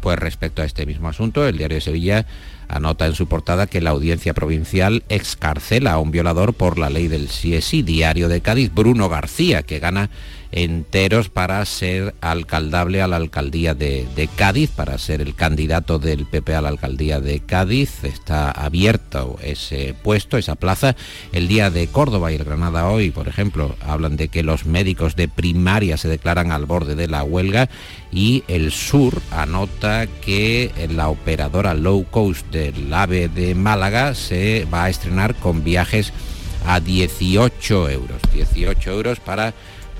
[0.00, 2.26] Pues respecto a este mismo asunto, el diario de Sevilla
[2.68, 7.08] anota en su portada que la audiencia provincial excarcela a un violador por la ley
[7.08, 7.82] del CSI.
[7.82, 10.08] Diario de Cádiz, Bruno García, que gana
[10.52, 16.54] enteros para ser alcaldable a la alcaldía de, Cádiz, para ser el candidato del PP
[16.54, 18.04] a la alcaldía de Cádiz.
[18.04, 20.94] Está abierto ese puesto, esa plaza.
[21.32, 25.16] El día de Córdoba y el Granada hoy, por ejemplo, hablan de que los médicos
[25.16, 27.68] de primaria se declaran al borde de la huelga
[28.12, 34.84] y el Sur anota que la operadora low cost del AVE de Málaga se va
[34.84, 36.12] a estrenar con viajes
[36.66, 38.20] a 18 euros.
[38.32, 39.54] 18 euros para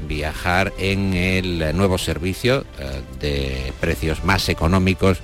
[0.07, 5.19] viajar en el nuevo servicio eh, de precios más económicos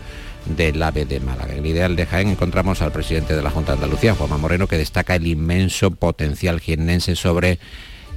[0.47, 1.53] del AVE de Málaga.
[1.53, 4.67] En el ideal de Jaén encontramos al presidente de la Junta de Andalucía, Juanma Moreno,
[4.67, 7.59] que destaca el inmenso potencial jiennense sobre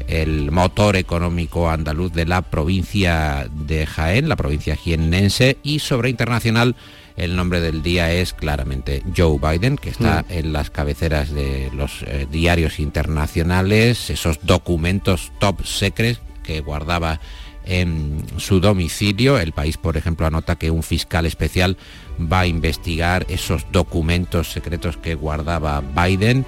[0.08, 6.76] el motor económico andaluz de la provincia de Jaén, la provincia jiennense, y sobre internacional
[7.18, 10.32] el nombre del día es claramente Joe Biden, que está mm.
[10.32, 17.20] en las cabeceras de los eh, diarios internacionales, esos documentos top secret que guardaba
[17.66, 19.38] en su domicilio.
[19.38, 21.78] El país, por ejemplo, anota que un fiscal especial
[22.20, 26.46] va a investigar esos documentos secretos que guardaba Biden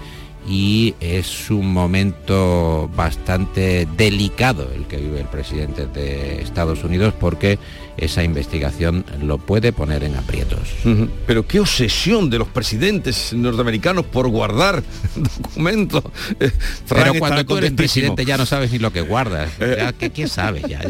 [0.47, 7.59] y es un momento bastante delicado el que vive el presidente de Estados Unidos porque
[7.97, 10.59] esa investigación lo puede poner en aprietos.
[11.27, 14.83] Pero qué obsesión de los presidentes norteamericanos por guardar
[15.15, 16.03] documentos.
[16.39, 16.51] Eh,
[16.89, 19.51] Pero cuando tú eres presidente ya no sabes ni lo que guardas.
[19.59, 19.91] Eh.
[20.13, 20.63] ¿qué, sabes?
[20.67, 20.81] Ya,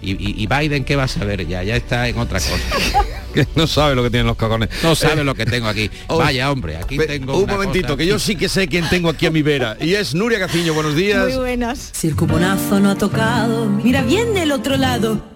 [0.00, 1.46] y, Biden qué va a saber?
[1.46, 3.46] Ya, ya está en otra cosa.
[3.54, 4.70] no sabe lo que tienen los cagones.
[4.82, 5.90] No sabe eh, lo que tengo aquí.
[6.08, 7.38] Vaya hombre, aquí tengo.
[7.38, 9.76] Un momentito, que yo sí que sé quién tengo aquí a mi vera.
[9.80, 11.26] Y es Nuria Gaciño, buenos días.
[11.26, 11.90] Muy buenas.
[11.92, 15.35] Si el cuponazo no ha tocado, mira bien del otro lado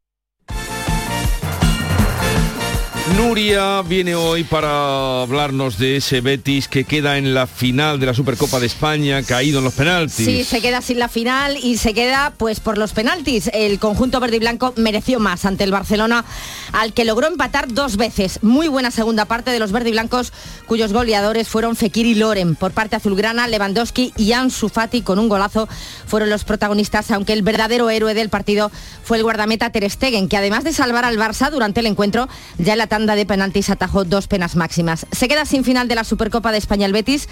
[3.17, 8.13] Nuria viene hoy para hablarnos de ese Betis que queda en la final de la
[8.13, 10.25] Supercopa de España, caído en los penaltis.
[10.25, 13.49] Sí, se queda sin la final y se queda pues por los penaltis.
[13.53, 16.23] El conjunto verde y blanco mereció más ante el Barcelona,
[16.71, 18.39] al que logró empatar dos veces.
[18.41, 20.31] Muy buena segunda parte de los verde y blancos,
[20.65, 22.55] cuyos goleadores fueron Fekir y Loren.
[22.55, 25.67] Por parte azulgrana, Lewandowski y Ansu Fati con un golazo
[26.07, 28.71] fueron los protagonistas, aunque el verdadero héroe del partido
[29.03, 32.73] fue el guardameta Ter Stegen, que además de salvar al Barça durante el encuentro, ya
[32.73, 35.05] en la tanda de penaltis atajó dos penas máximas.
[35.11, 37.27] Se queda sin final de la Supercopa de España el Betis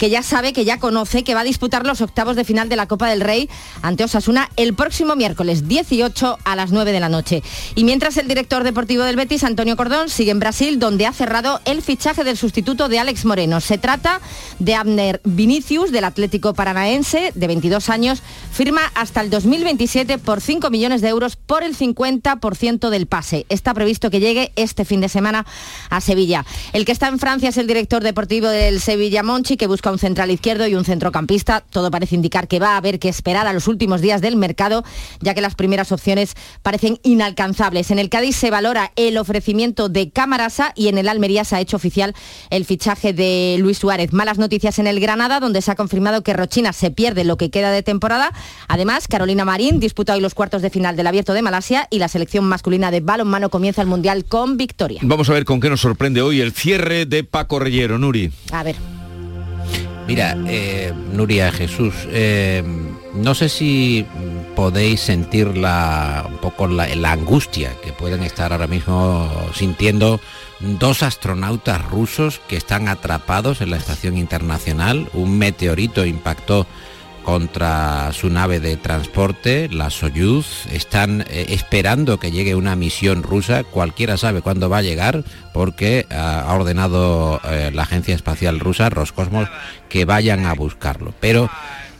[0.00, 2.76] que ya sabe, que ya conoce, que va a disputar los octavos de final de
[2.76, 3.50] la Copa del Rey
[3.82, 7.42] ante Osasuna el próximo miércoles 18 a las 9 de la noche.
[7.74, 11.60] Y mientras el director deportivo del Betis, Antonio Cordón, sigue en Brasil, donde ha cerrado
[11.66, 13.60] el fichaje del sustituto de Alex Moreno.
[13.60, 14.22] Se trata
[14.58, 20.70] de Abner Vinicius, del Atlético Paranaense, de 22 años, firma hasta el 2027 por 5
[20.70, 23.44] millones de euros por el 50% del pase.
[23.50, 25.44] Está previsto que llegue este fin de semana
[25.90, 26.46] a Sevilla.
[26.72, 29.92] El que está en Francia es el director deportivo del Sevilla Monchi, que busca busca
[29.92, 31.60] un central izquierdo y un centrocampista.
[31.60, 34.84] Todo parece indicar que va a haber que esperar a los últimos días del mercado,
[35.20, 37.90] ya que las primeras opciones parecen inalcanzables.
[37.90, 41.60] En el Cádiz se valora el ofrecimiento de Camarasa y en el Almería se ha
[41.60, 42.14] hecho oficial
[42.50, 44.12] el fichaje de Luis Suárez.
[44.12, 47.50] Malas noticias en el Granada, donde se ha confirmado que Rochina se pierde lo que
[47.50, 48.32] queda de temporada.
[48.68, 52.08] Además, Carolina Marín disputa hoy los cuartos de final del Abierto de Malasia y la
[52.08, 55.00] selección masculina de balonmano comienza el Mundial con victoria.
[55.02, 58.30] Vamos a ver con qué nos sorprende hoy el cierre de Paco Reyero, Nuri.
[58.52, 58.99] A ver.
[60.10, 62.64] Mira, eh, Nuria Jesús, eh,
[63.14, 64.04] no sé si
[64.56, 70.18] podéis sentir la, un poco la, la angustia que pueden estar ahora mismo sintiendo
[70.58, 75.08] dos astronautas rusos que están atrapados en la estación internacional.
[75.12, 76.66] Un meteorito impactó
[77.24, 80.66] contra su nave de transporte, la Soyuz.
[80.72, 83.64] Están eh, esperando que llegue una misión rusa.
[83.64, 88.90] Cualquiera sabe cuándo va a llegar porque ah, ha ordenado eh, la Agencia Espacial Rusa,
[88.90, 89.48] Roscosmos,
[89.88, 91.14] que vayan a buscarlo.
[91.20, 91.50] Pero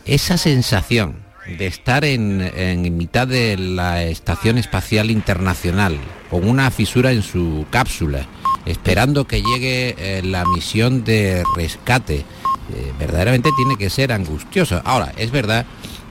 [0.05, 1.15] esa sensación
[1.57, 5.97] de estar en, en mitad de la Estación Espacial Internacional,
[6.29, 8.27] con una fisura en su cápsula,
[8.65, 12.25] esperando que llegue eh, la misión de rescate,
[12.73, 14.81] eh, verdaderamente tiene que ser angustioso.
[14.85, 15.65] Ahora, es verdad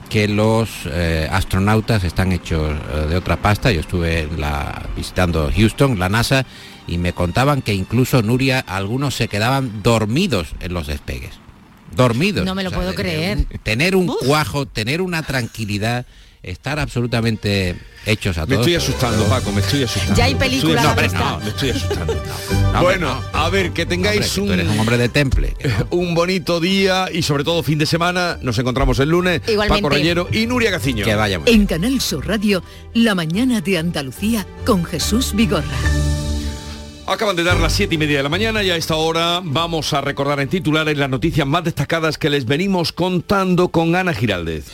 [0.09, 3.71] que los eh, astronautas están hechos eh, de otra pasta.
[3.71, 6.45] Yo estuve en la- visitando Houston, la NASA,
[6.87, 11.31] y me contaban que incluso Nuria, algunos se quedaban dormidos en los despegues.
[11.95, 12.45] Dormidos.
[12.45, 13.45] No me lo O sea, puedo creer.
[13.63, 16.05] Tener un cuajo, tener una tranquilidad,
[16.43, 17.75] estar absolutamente
[18.05, 18.67] hechos a Me todos.
[18.67, 20.15] estoy asustando, Paco, me estoy asustando.
[20.15, 22.23] Ya hay Me estoy- película No, no, me estoy asustando.
[22.73, 25.55] No, bueno, a ver, que tengáis Hombre, que un, tú eres un hombre de temple.
[25.89, 28.37] un bonito día y sobre todo fin de semana.
[28.41, 29.41] Nos encontramos el lunes.
[29.45, 29.81] Igualmente.
[29.81, 31.03] Paco Reyero y Nuria Gaciño.
[31.03, 35.65] Que vaya En Canal Sur Radio, La mañana de Andalucía con Jesús Vigorra.
[37.07, 39.91] Acaban de dar las siete y media de la mañana y a esta hora vamos
[39.91, 44.65] a recordar en titulares las noticias más destacadas que les venimos contando con Ana Giraldez.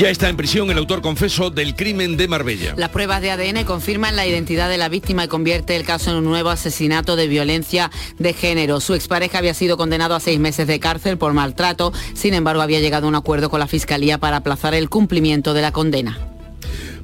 [0.00, 2.72] Ya está en prisión el autor confeso del crimen de Marbella.
[2.74, 6.16] Las pruebas de ADN confirman la identidad de la víctima y convierte el caso en
[6.16, 8.80] un nuevo asesinato de violencia de género.
[8.80, 12.80] Su expareja había sido condenado a seis meses de cárcel por maltrato, sin embargo había
[12.80, 16.29] llegado a un acuerdo con la Fiscalía para aplazar el cumplimiento de la condena.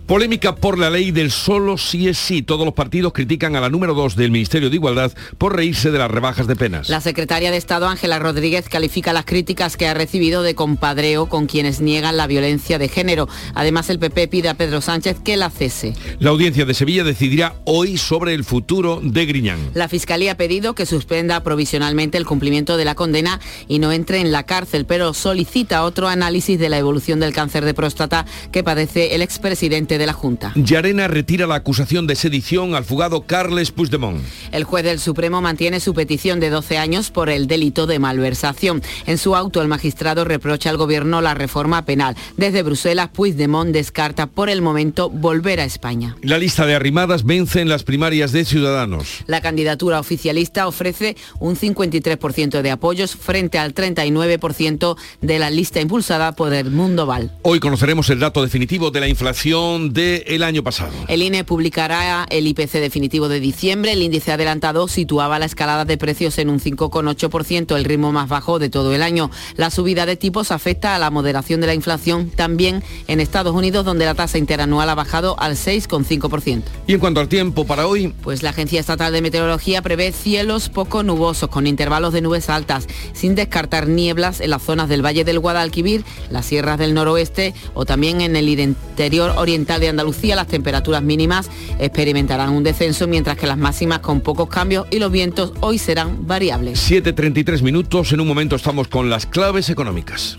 [0.06, 2.40] Polémica por la ley del solo sí es sí.
[2.40, 5.98] Todos los partidos critican a la número 2 del Ministerio de Igualdad por reírse de
[5.98, 6.88] las rebajas de penas.
[6.88, 11.46] La secretaria de Estado Ángela Rodríguez califica las críticas que ha recibido de compadreo con
[11.46, 13.28] quienes niegan la violencia de género.
[13.54, 15.94] Además, el PP pide a Pedro Sánchez que la cese.
[16.20, 19.58] La audiencia de Sevilla decidirá hoy sobre el futuro de Griñán.
[19.74, 24.20] La Fiscalía ha pedido que suspenda provisionalmente el cumplimiento de la condena y no entre
[24.20, 28.62] en la cárcel, pero solicita otro análisis de la evolución del cáncer de próstata que
[28.62, 30.52] padece el expresidente de la Junta.
[30.54, 34.22] Llarena retira la acusación de sedición al fugado Carles Puigdemont.
[34.52, 38.82] El juez del Supremo mantiene su petición de 12 años por el delito de malversación.
[39.06, 42.16] En su auto, el magistrado reprocha al gobierno la reforma penal.
[42.36, 46.16] Desde Bruselas, Puigdemont descarta por el momento volver a España.
[46.22, 49.24] La lista de arrimadas vence en las primarias de Ciudadanos.
[49.26, 56.32] La candidatura oficialista ofrece un 53% de apoyos frente al 39% de la lista impulsada
[56.32, 57.32] por el Mundo Val.
[57.42, 60.92] Hoy conoceremos el dato definitivo de la inflación del año pasado.
[61.08, 63.92] El INE publicará el IPC definitivo de diciembre.
[63.92, 68.58] El índice adelantado situaba la escalada de precios en un 5,8%, el ritmo más bajo
[68.58, 69.30] de todo el año.
[69.56, 73.84] La subida de tipos afecta a la moderación de la inflación también en Estados Unidos,
[73.84, 76.62] donde la tasa interanual ha bajado al 6,5%.
[76.86, 80.68] Y en cuanto al tiempo para hoy, Pues la Agencia Estatal de Meteorología prevé cielos
[80.68, 85.24] poco nubosos con intervalos de nubes altas, sin descartar nieblas en las zonas del Valle
[85.24, 90.36] del Guadalquivir, las sierras del noroeste o también en el interior oriental de Andalucía.
[90.36, 95.12] Las temperaturas mínimas experimentarán un descenso, mientras que las máximas con pocos cambios y los
[95.12, 96.90] vientos hoy serán variables.
[96.90, 100.38] 7.33 minutos, en un momento estamos con las claves económicas.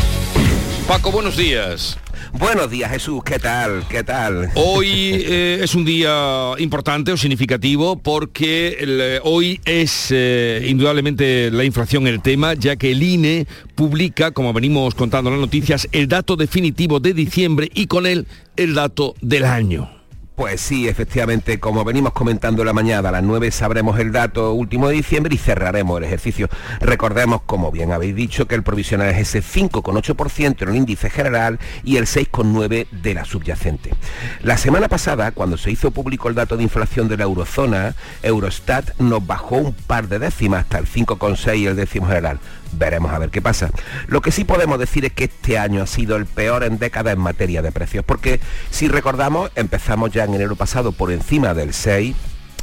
[0.91, 1.97] Paco, buenos días.
[2.33, 3.85] Buenos días Jesús, ¿qué tal?
[3.87, 4.51] ¿Qué tal?
[4.55, 11.49] Hoy eh, es un día importante o significativo porque el, eh, hoy es eh, indudablemente
[11.49, 15.87] la inflación el tema, ya que el INE publica, como venimos contando en las noticias,
[15.93, 18.27] el dato definitivo de diciembre y con él
[18.57, 20.00] el dato del año.
[20.41, 24.87] Pues sí, efectivamente, como venimos comentando la mañana, a las 9 sabremos el dato último
[24.87, 26.49] de diciembre y cerraremos el ejercicio.
[26.79, 31.59] Recordemos, como bien habéis dicho, que el provisional es ese 5,8% en el índice general
[31.83, 33.93] y el 6,9% de la subyacente.
[34.41, 38.97] La semana pasada, cuando se hizo público el dato de inflación de la eurozona, Eurostat
[38.97, 42.39] nos bajó un par de décimas hasta el 5,6 y el décimo general
[42.73, 43.69] veremos a ver qué pasa.
[44.07, 47.13] Lo que sí podemos decir es que este año ha sido el peor en décadas
[47.13, 51.73] en materia de precios, porque si recordamos, empezamos ya en enero pasado por encima del
[51.73, 52.15] 6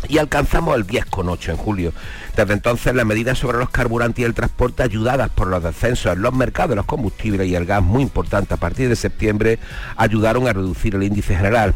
[0.08, 1.92] y alcanzamos el 10,8 en julio.
[2.36, 6.22] Desde entonces las medidas sobre los carburantes y el transporte ayudadas por los descensos en
[6.22, 9.58] los mercados de los combustibles y el gas muy importante a partir de septiembre
[9.96, 11.74] ayudaron a reducir el índice general.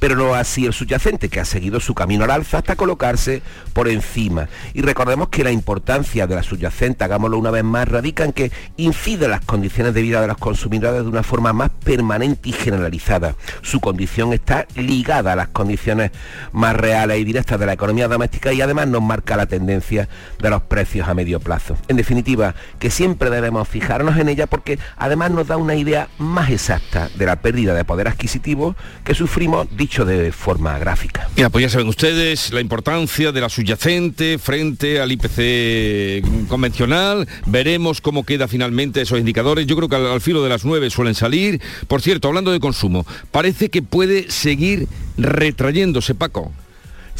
[0.00, 3.42] Pero no así el subyacente que ha seguido su camino al alza hasta colocarse
[3.72, 4.48] por encima.
[4.74, 8.50] Y recordemos que la importancia de la subyacente, hagámoslo una vez más, radica en que
[8.78, 13.36] incide las condiciones de vida de los consumidores de una forma más permanente y generalizada.
[13.62, 16.10] Su condición está ligada a las condiciones
[16.52, 20.08] más reales y directas de la economía doméstica y además nos marca la tendencia
[20.40, 21.76] de los precios a medio plazo.
[21.86, 26.50] En definitiva, que siempre debemos fijarnos en ella porque además nos da una idea más
[26.50, 31.28] exacta de la pérdida de poder adquisitivo que sufrimos, dicho de forma gráfica.
[31.36, 37.28] Mira, pues ya saben ustedes la importancia de la subyacente frente al IPC convencional.
[37.46, 39.66] Veremos cómo queda finalmente esos indicadores.
[39.66, 41.60] Yo creo que al, filo de las 9 suelen salir.
[41.88, 46.52] Por cierto, hablando de consumo, parece que puede seguir retrayéndose, Paco.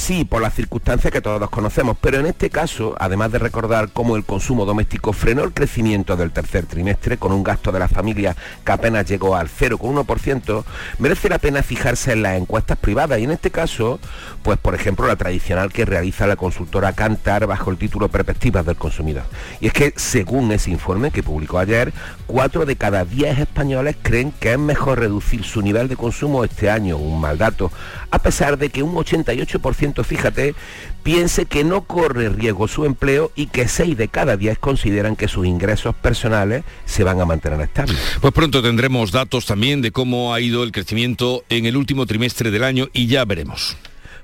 [0.01, 4.17] Sí, por las circunstancias que todos conocemos, pero en este caso, además de recordar cómo
[4.17, 8.35] el consumo doméstico frenó el crecimiento del tercer trimestre con un gasto de las familias
[8.65, 10.65] que apenas llegó al 0,1%,
[10.99, 14.01] merece la pena fijarse en las encuestas privadas y en este caso,
[14.43, 18.77] pues por ejemplo la tradicional que realiza la consultora Cantar bajo el título Perspectivas del
[18.77, 19.25] Consumidor.
[19.61, 21.93] Y es que según ese informe que publicó ayer,
[22.27, 26.71] 4 de cada 10 españoles creen que es mejor reducir su nivel de consumo este
[26.71, 27.71] año, un mal dato,
[28.11, 30.55] a pesar de que un 88% fíjate,
[31.03, 35.29] piense que no corre riesgo su empleo y que 6 de cada 10 consideran que
[35.29, 37.99] sus ingresos personales se van a mantener estables.
[38.21, 42.51] Pues pronto tendremos datos también de cómo ha ido el crecimiento en el último trimestre
[42.51, 43.77] del año y ya veremos.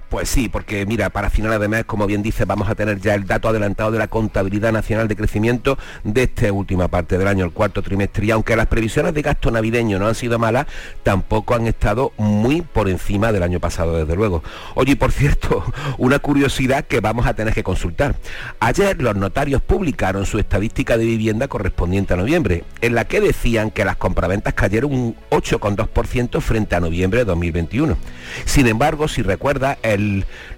[0.09, 3.15] Pues sí, porque mira, para finales de mes, como bien dice, vamos a tener ya
[3.15, 7.45] el dato adelantado de la contabilidad nacional de crecimiento de esta última parte del año,
[7.45, 8.27] el cuarto trimestre.
[8.27, 10.67] Y aunque las previsiones de gasto navideño no han sido malas,
[11.03, 14.45] tampoco han estado muy por encima del año pasado, desde luego.
[14.75, 15.65] Oye, por cierto,
[15.99, 18.15] una curiosidad que vamos a tener que consultar.
[18.61, 23.73] Ayer los notarios publicaron su estadística de vivienda correspondiente a noviembre, en la que decían
[23.73, 27.97] que las compraventas cayeron un 8,2% frente a noviembre de 2021.
[28.45, 29.96] Sin embargo, si recuerda, el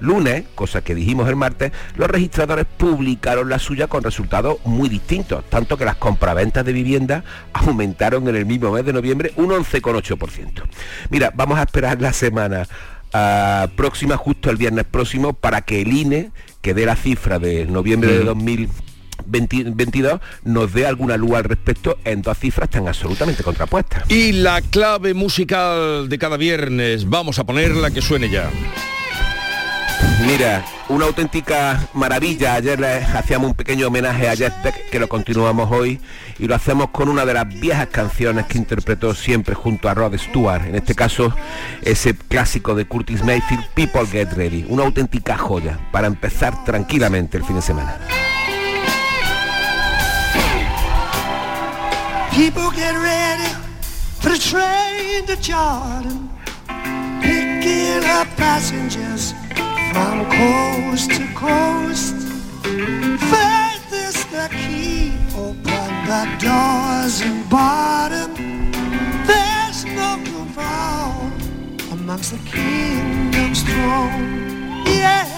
[0.00, 5.44] lunes, cosa que dijimos el martes, los registradores publicaron la suya con resultados muy distintos,
[5.48, 10.62] tanto que las compraventas de vivienda aumentaron en el mismo mes de noviembre un 11,8%.
[11.10, 12.66] Mira, vamos a esperar la semana
[13.14, 16.30] uh, próxima, justo el viernes próximo, para que el INE,
[16.60, 18.68] que dé la cifra de noviembre de 2000
[19.26, 24.10] 2022 nos dé alguna luz al respecto en dos cifras tan absolutamente contrapuestas.
[24.10, 28.50] Y la clave musical de cada viernes, vamos a ponerla que suene ya.
[30.26, 32.54] Mira, una auténtica maravilla.
[32.54, 36.00] Ayer le hacíamos un pequeño homenaje a Jeff Beck, que lo continuamos hoy,
[36.38, 40.16] y lo hacemos con una de las viejas canciones que interpretó siempre junto a Rod
[40.18, 40.66] Stewart.
[40.66, 41.34] En este caso,
[41.82, 44.66] ese clásico de Curtis Mayfield, People Get Ready.
[44.68, 47.96] Una auténtica joya para empezar tranquilamente el fin de semana.
[59.92, 62.14] From coast to coast.
[63.32, 68.34] Faith is the key, open the doors and bottom.
[69.26, 70.18] There's no
[70.56, 71.32] wrong
[71.92, 74.84] amongst the kingdom's throne.
[74.86, 75.37] Yeah.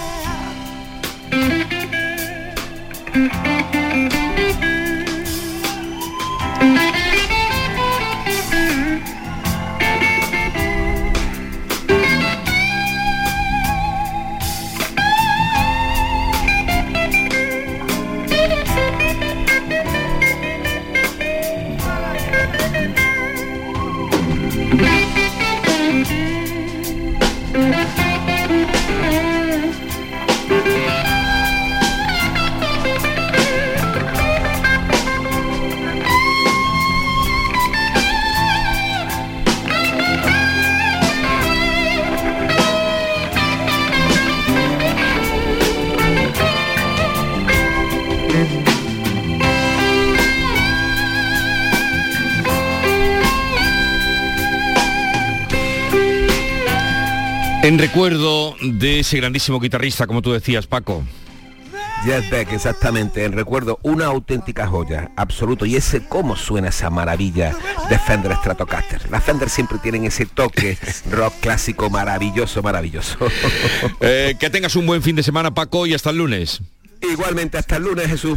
[57.71, 61.05] En recuerdo de ese grandísimo guitarrista, como tú decías, Paco.
[62.03, 65.65] Jeff Beck, exactamente, en recuerdo, una auténtica joya, absoluto.
[65.67, 67.55] Y ese cómo suena esa maravilla
[67.89, 69.09] de Fender Stratocaster.
[69.09, 70.79] Las Fender siempre tienen ese toque
[71.13, 73.17] rock clásico maravilloso, maravilloso.
[74.01, 76.63] Eh, que tengas un buen fin de semana, Paco, y hasta el lunes.
[77.01, 78.37] Igualmente, hasta el lunes, Jesús.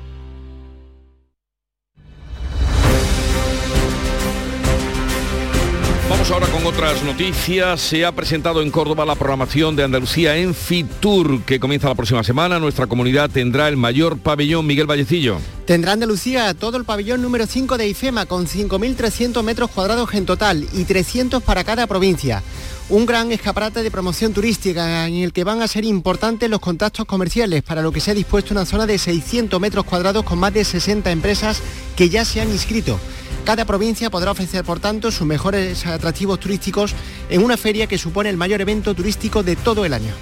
[6.31, 7.81] Ahora con otras noticias.
[7.81, 12.23] Se ha presentado en Córdoba la programación de Andalucía en Fitur, que comienza la próxima
[12.23, 12.59] semana.
[12.59, 15.39] Nuestra comunidad tendrá el mayor pabellón Miguel Vallecillo.
[15.65, 20.65] Tendrá Andalucía todo el pabellón número 5 de IFEMA con 5.300 metros cuadrados en total
[20.73, 22.41] y 300 para cada provincia.
[22.89, 27.05] Un gran escaparate de promoción turística en el que van a ser importantes los contactos
[27.05, 30.53] comerciales, para lo que se ha dispuesto una zona de 600 metros cuadrados con más
[30.53, 31.61] de 60 empresas
[31.95, 32.99] que ya se han inscrito.
[33.43, 36.93] Cada provincia podrá ofrecer, por tanto, sus mejores atractivos turísticos
[37.29, 40.13] en una feria que supone el mayor evento turístico de todo el año.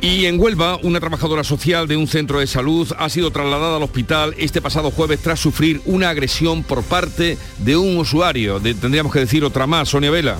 [0.00, 3.82] Y en Huelva, una trabajadora social de un centro de salud ha sido trasladada al
[3.82, 8.60] hospital este pasado jueves tras sufrir una agresión por parte de un usuario.
[8.60, 10.36] De- tendríamos que decir otra más, Sonia Vela.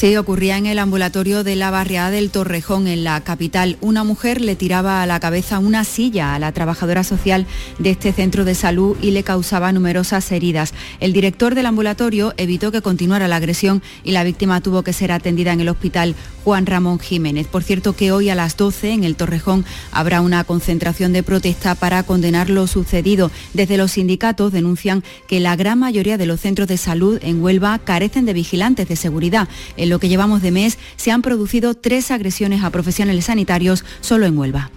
[0.00, 3.76] Sí, ocurría en el ambulatorio de la barriada del Torrejón, en la capital.
[3.82, 7.46] Una mujer le tiraba a la cabeza una silla a la trabajadora social
[7.78, 10.72] de este centro de salud y le causaba numerosas heridas.
[11.00, 15.12] El director del ambulatorio evitó que continuara la agresión y la víctima tuvo que ser
[15.12, 17.46] atendida en el hospital Juan Ramón Jiménez.
[17.46, 21.74] Por cierto que hoy a las 12 en el Torrejón habrá una concentración de protesta
[21.74, 23.30] para condenar lo sucedido.
[23.52, 27.78] Desde los sindicatos denuncian que la gran mayoría de los centros de salud en Huelva
[27.80, 29.46] carecen de vigilantes de seguridad.
[29.90, 34.38] Lo que llevamos de mes se han producido tres agresiones a profesionales sanitarios solo en
[34.38, 34.70] Huelva.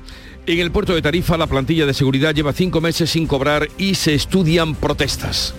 [0.46, 3.96] En el puerto de Tarifa, la plantilla de seguridad lleva cinco meses sin cobrar y
[3.96, 5.54] se estudian protestas.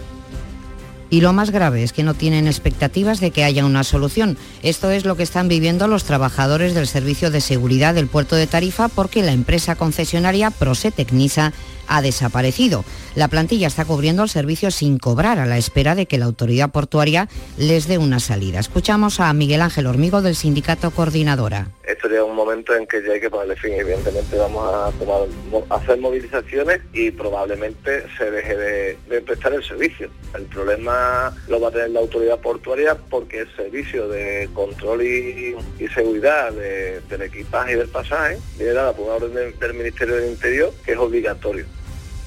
[1.14, 4.36] Y lo más grave es que no tienen expectativas de que haya una solución.
[4.64, 8.48] Esto es lo que están viviendo los trabajadores del Servicio de Seguridad del puerto de
[8.48, 11.52] Tarifa porque la empresa concesionaria Prosetecnisa
[11.86, 12.84] ha desaparecido.
[13.14, 16.72] La plantilla está cubriendo el servicio sin cobrar a la espera de que la autoridad
[16.72, 18.58] portuaria les dé una salida.
[18.58, 21.68] Escuchamos a Miguel Ángel Hormigo del sindicato coordinadora.
[21.86, 23.72] Esto llega un momento en que ya hay que ponerle fin.
[23.74, 30.08] Evidentemente vamos a, hacer movilizaciones y probablemente se deje de, de prestar el servicio.
[30.34, 35.56] El problema lo va a tener la autoridad portuaria porque el servicio de control y,
[35.94, 40.30] seguridad de- del equipaje y del pasaje viene dada por una orden del Ministerio del
[40.30, 41.64] Interior que es obligatorio.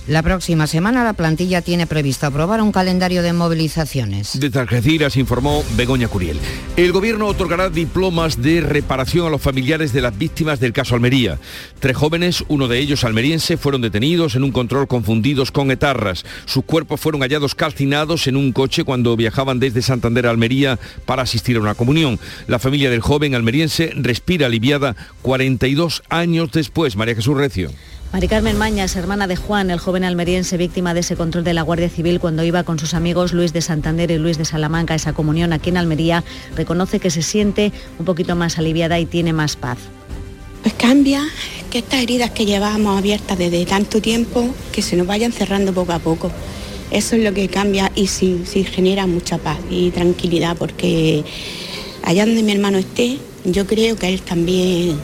[0.07, 4.39] La próxima semana la plantilla tiene previsto aprobar un calendario de movilizaciones.
[4.39, 6.39] Desde Algeciras informó Begoña Curiel.
[6.77, 11.39] El gobierno otorgará diplomas de reparación a los familiares de las víctimas del caso Almería.
[11.81, 16.23] Tres jóvenes, uno de ellos almeriense, fueron detenidos en un control confundidos con etarras.
[16.45, 21.23] Sus cuerpos fueron hallados calcinados en un coche cuando viajaban desde Santander a Almería para
[21.23, 22.17] asistir a una comunión.
[22.47, 26.95] La familia del joven almeriense respira aliviada 42 años después.
[26.95, 27.71] María Jesús Recio.
[28.13, 31.61] Mari Carmen Mañas, hermana de Juan, el joven almeriense víctima de ese control de la
[31.61, 34.95] Guardia Civil cuando iba con sus amigos Luis de Santander y Luis de Salamanca a
[34.95, 36.23] esa comunión aquí en Almería,
[36.55, 39.77] reconoce que se siente un poquito más aliviada y tiene más paz.
[40.61, 41.21] Pues cambia
[41.69, 45.91] que estas heridas que llevábamos abiertas desde tanto tiempo, que se nos vayan cerrando poco
[45.91, 46.31] a poco.
[46.91, 51.25] Eso es lo que cambia y sí, sí genera mucha paz y tranquilidad, porque
[52.03, 54.97] allá donde mi hermano esté, yo creo que él también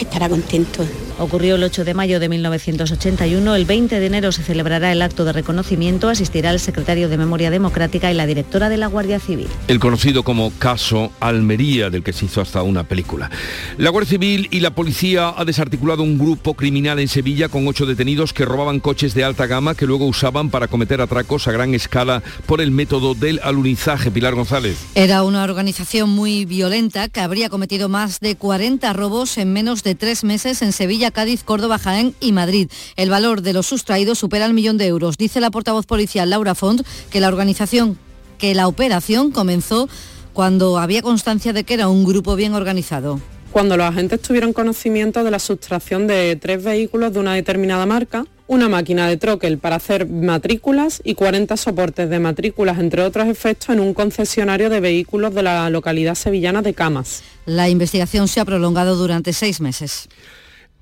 [0.00, 0.84] estará contento.
[1.20, 3.54] Ocurrió el 8 de mayo de 1981.
[3.54, 6.08] El 20 de enero se celebrará el acto de reconocimiento.
[6.08, 9.46] Asistirá el secretario de Memoria Democrática y la directora de la Guardia Civil.
[9.68, 13.30] el conocido como caso Almería, del que se hizo hasta una película.
[13.76, 17.84] La Guardia Civil y la policía ha desarticulado un grupo criminal en Sevilla con ocho
[17.84, 21.74] detenidos que robaban coches de alta gama que luego usaban para cometer atracos a gran
[21.74, 24.10] escala por el método del alunizaje.
[24.10, 24.78] Pilar González.
[24.94, 29.94] Era una organización muy violenta que habría cometido más de 40 robos en menos de
[29.94, 32.70] tres meses en Sevilla, Cádiz, Córdoba, Jaén y Madrid.
[32.96, 35.16] El valor de los sustraídos supera el millón de euros.
[35.16, 37.98] Dice la portavoz policial Laura Font que la organización,
[38.38, 39.88] que la operación comenzó
[40.32, 43.20] cuando había constancia de que era un grupo bien organizado.
[43.52, 48.24] Cuando los agentes tuvieron conocimiento de la sustracción de tres vehículos de una determinada marca,
[48.46, 53.70] una máquina de troquel para hacer matrículas y 40 soportes de matrículas, entre otros efectos,
[53.70, 57.22] en un concesionario de vehículos de la localidad sevillana de Camas.
[57.46, 60.08] La investigación se ha prolongado durante seis meses.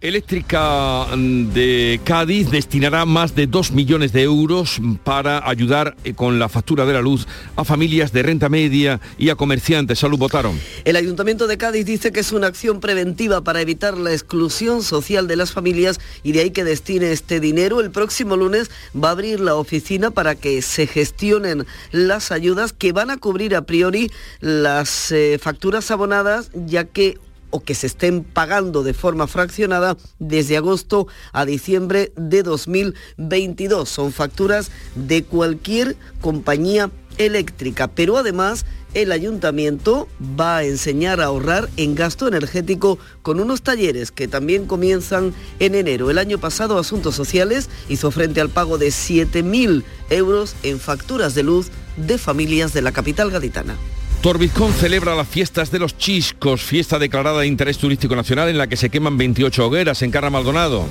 [0.01, 6.49] Eléctrica de Cádiz destinará más de 2 millones de euros para ayudar eh, con la
[6.49, 7.27] factura de la luz
[7.57, 9.99] a familias de renta media y a comerciantes.
[9.99, 10.57] Salud, votaron.
[10.85, 15.27] El Ayuntamiento de Cádiz dice que es una acción preventiva para evitar la exclusión social
[15.27, 17.81] de las familias y de ahí que destine este dinero.
[17.81, 22.93] El próximo lunes va a abrir la oficina para que se gestionen las ayudas que
[22.93, 27.19] van a cubrir a priori las eh, facturas abonadas, ya que
[27.51, 33.89] o que se estén pagando de forma fraccionada desde agosto a diciembre de 2022.
[33.89, 41.69] Son facturas de cualquier compañía eléctrica, pero además el ayuntamiento va a enseñar a ahorrar
[41.77, 46.11] en gasto energético con unos talleres que también comienzan en enero.
[46.11, 51.43] El año pasado Asuntos Sociales hizo frente al pago de 7.000 euros en facturas de
[51.43, 53.77] luz de familias de la capital gaditana.
[54.23, 58.67] Torbizcón celebra las fiestas de los Chiscos, fiesta declarada de interés turístico nacional en la
[58.67, 60.87] que se queman 28 hogueras en Carra Maldonado.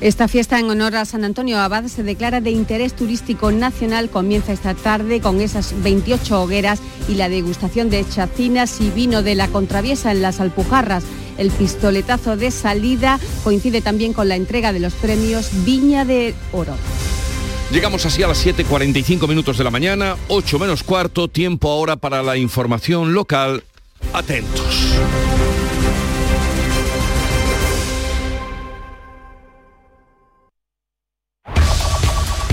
[0.00, 4.10] Esta fiesta en honor a San Antonio Abad se declara de interés turístico nacional.
[4.10, 9.34] Comienza esta tarde con esas 28 hogueras y la degustación de chacinas y vino de
[9.34, 11.02] la contraviesa en las Alpujarras.
[11.36, 16.74] El pistoletazo de salida coincide también con la entrega de los premios Viña de Oro.
[17.70, 22.22] Llegamos así a las 7.45 minutos de la mañana, 8 menos cuarto, tiempo ahora para
[22.22, 23.62] la información local.
[24.12, 24.94] Atentos.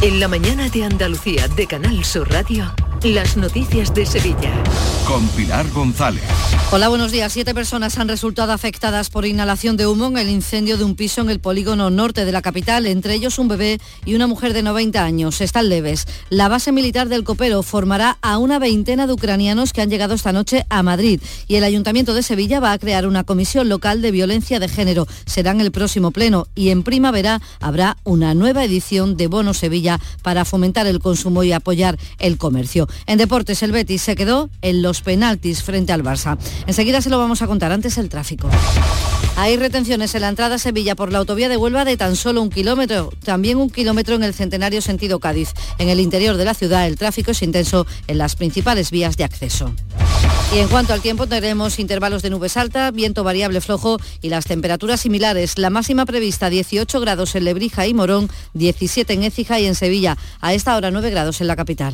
[0.01, 2.73] En la mañana de Andalucía de Canal Sur Radio.
[3.05, 4.51] Las noticias de Sevilla.
[5.07, 6.23] Con Pilar González.
[6.71, 7.31] Hola, buenos días.
[7.31, 11.21] Siete personas han resultado afectadas por inhalación de humo en el incendio de un piso
[11.21, 14.63] en el polígono norte de la capital, entre ellos un bebé y una mujer de
[14.63, 15.39] 90 años.
[15.41, 16.07] Están leves.
[16.31, 20.33] La base militar del Copero formará a una veintena de ucranianos que han llegado esta
[20.33, 24.09] noche a Madrid y el Ayuntamiento de Sevilla va a crear una comisión local de
[24.09, 25.07] violencia de género.
[25.27, 29.99] Será en el próximo pleno y en primavera habrá una nueva edición de Bono Sevilla
[30.23, 32.87] para fomentar el consumo y apoyar el comercio.
[33.07, 36.37] En deportes, el Betis se quedó en los penaltis frente al Barça.
[36.67, 38.49] Enseguida se lo vamos a contar, antes el tráfico.
[39.37, 42.41] Hay retenciones en la entrada a Sevilla por la autovía de Huelva de tan solo
[42.41, 45.53] un kilómetro, también un kilómetro en el centenario sentido Cádiz.
[45.77, 49.25] En el interior de la ciudad el tráfico es intenso en las principales vías de
[49.25, 49.73] acceso.
[50.53, 54.45] Y en cuanto al tiempo tenemos intervalos de nubes alta, viento variable flojo y las
[54.45, 55.57] temperaturas similares.
[55.57, 60.17] La máxima prevista 18 grados en Lebrija y Morón, 17 en Écija y en Sevilla.
[60.39, 61.93] A esta hora 9 grados en la capital.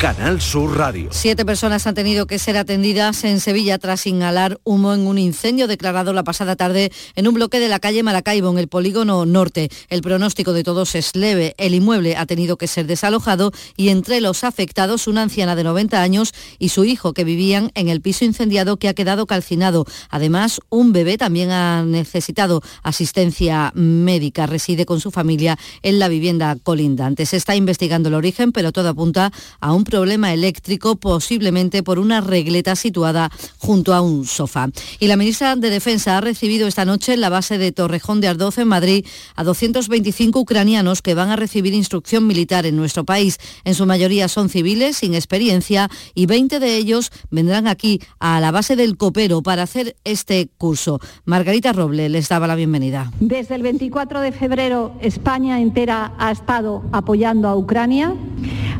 [0.00, 1.10] Canal Sur Radio.
[1.12, 5.66] Siete personas han tenido que ser atendidas en Sevilla tras inhalar humo en un incendio
[5.66, 9.68] declarado la pasada tarde en un bloque de la calle Maracaibo, en el polígono norte.
[9.90, 11.54] El pronóstico de todos es leve.
[11.58, 16.00] El inmueble ha tenido que ser desalojado y entre los afectados una anciana de 90
[16.00, 19.84] años y su hijo que vivían en el piso incendiado que ha quedado calcinado.
[20.08, 24.46] Además, un bebé también ha necesitado asistencia médica.
[24.46, 27.26] Reside con su familia en la vivienda colindante.
[27.26, 29.30] Se está investigando el origen, pero todo apunta
[29.60, 34.70] a un problema eléctrico, posiblemente por una regleta situada junto a un sofá.
[34.98, 38.28] Y la ministra de Defensa ha recibido esta noche en la base de Torrejón de
[38.28, 39.04] Ardoz en Madrid
[39.36, 43.38] a 225 ucranianos que van a recibir instrucción militar en nuestro país.
[43.64, 48.50] En su mayoría son civiles sin experiencia y 20 de ellos vendrán aquí a la
[48.50, 51.00] base del Copero para hacer este curso.
[51.24, 53.12] Margarita Roble les daba la bienvenida.
[53.20, 58.14] Desde el 24 de febrero España entera ha estado apoyando a Ucrania.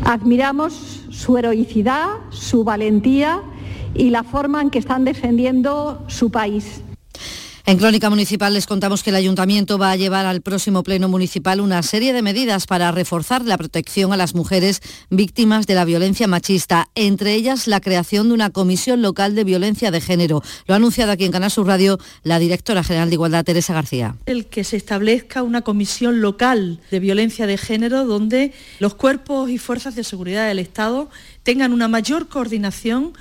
[0.05, 3.43] Admiramos su heroicidad, su valentía
[3.95, 6.83] y la forma en que están defendiendo su país.
[7.67, 11.61] En Crónica Municipal les contamos que el Ayuntamiento va a llevar al próximo Pleno Municipal
[11.61, 14.81] una serie de medidas para reforzar la protección a las mujeres
[15.11, 19.91] víctimas de la violencia machista, entre ellas la creación de una comisión local de violencia
[19.91, 20.43] de género.
[20.67, 24.17] Lo ha anunciado aquí en Canal Sur Radio la directora general de Igualdad, Teresa García.
[24.25, 29.59] El que se establezca una comisión local de violencia de género donde los cuerpos y
[29.59, 31.11] fuerzas de seguridad del Estado
[31.43, 33.13] tengan una mayor coordinación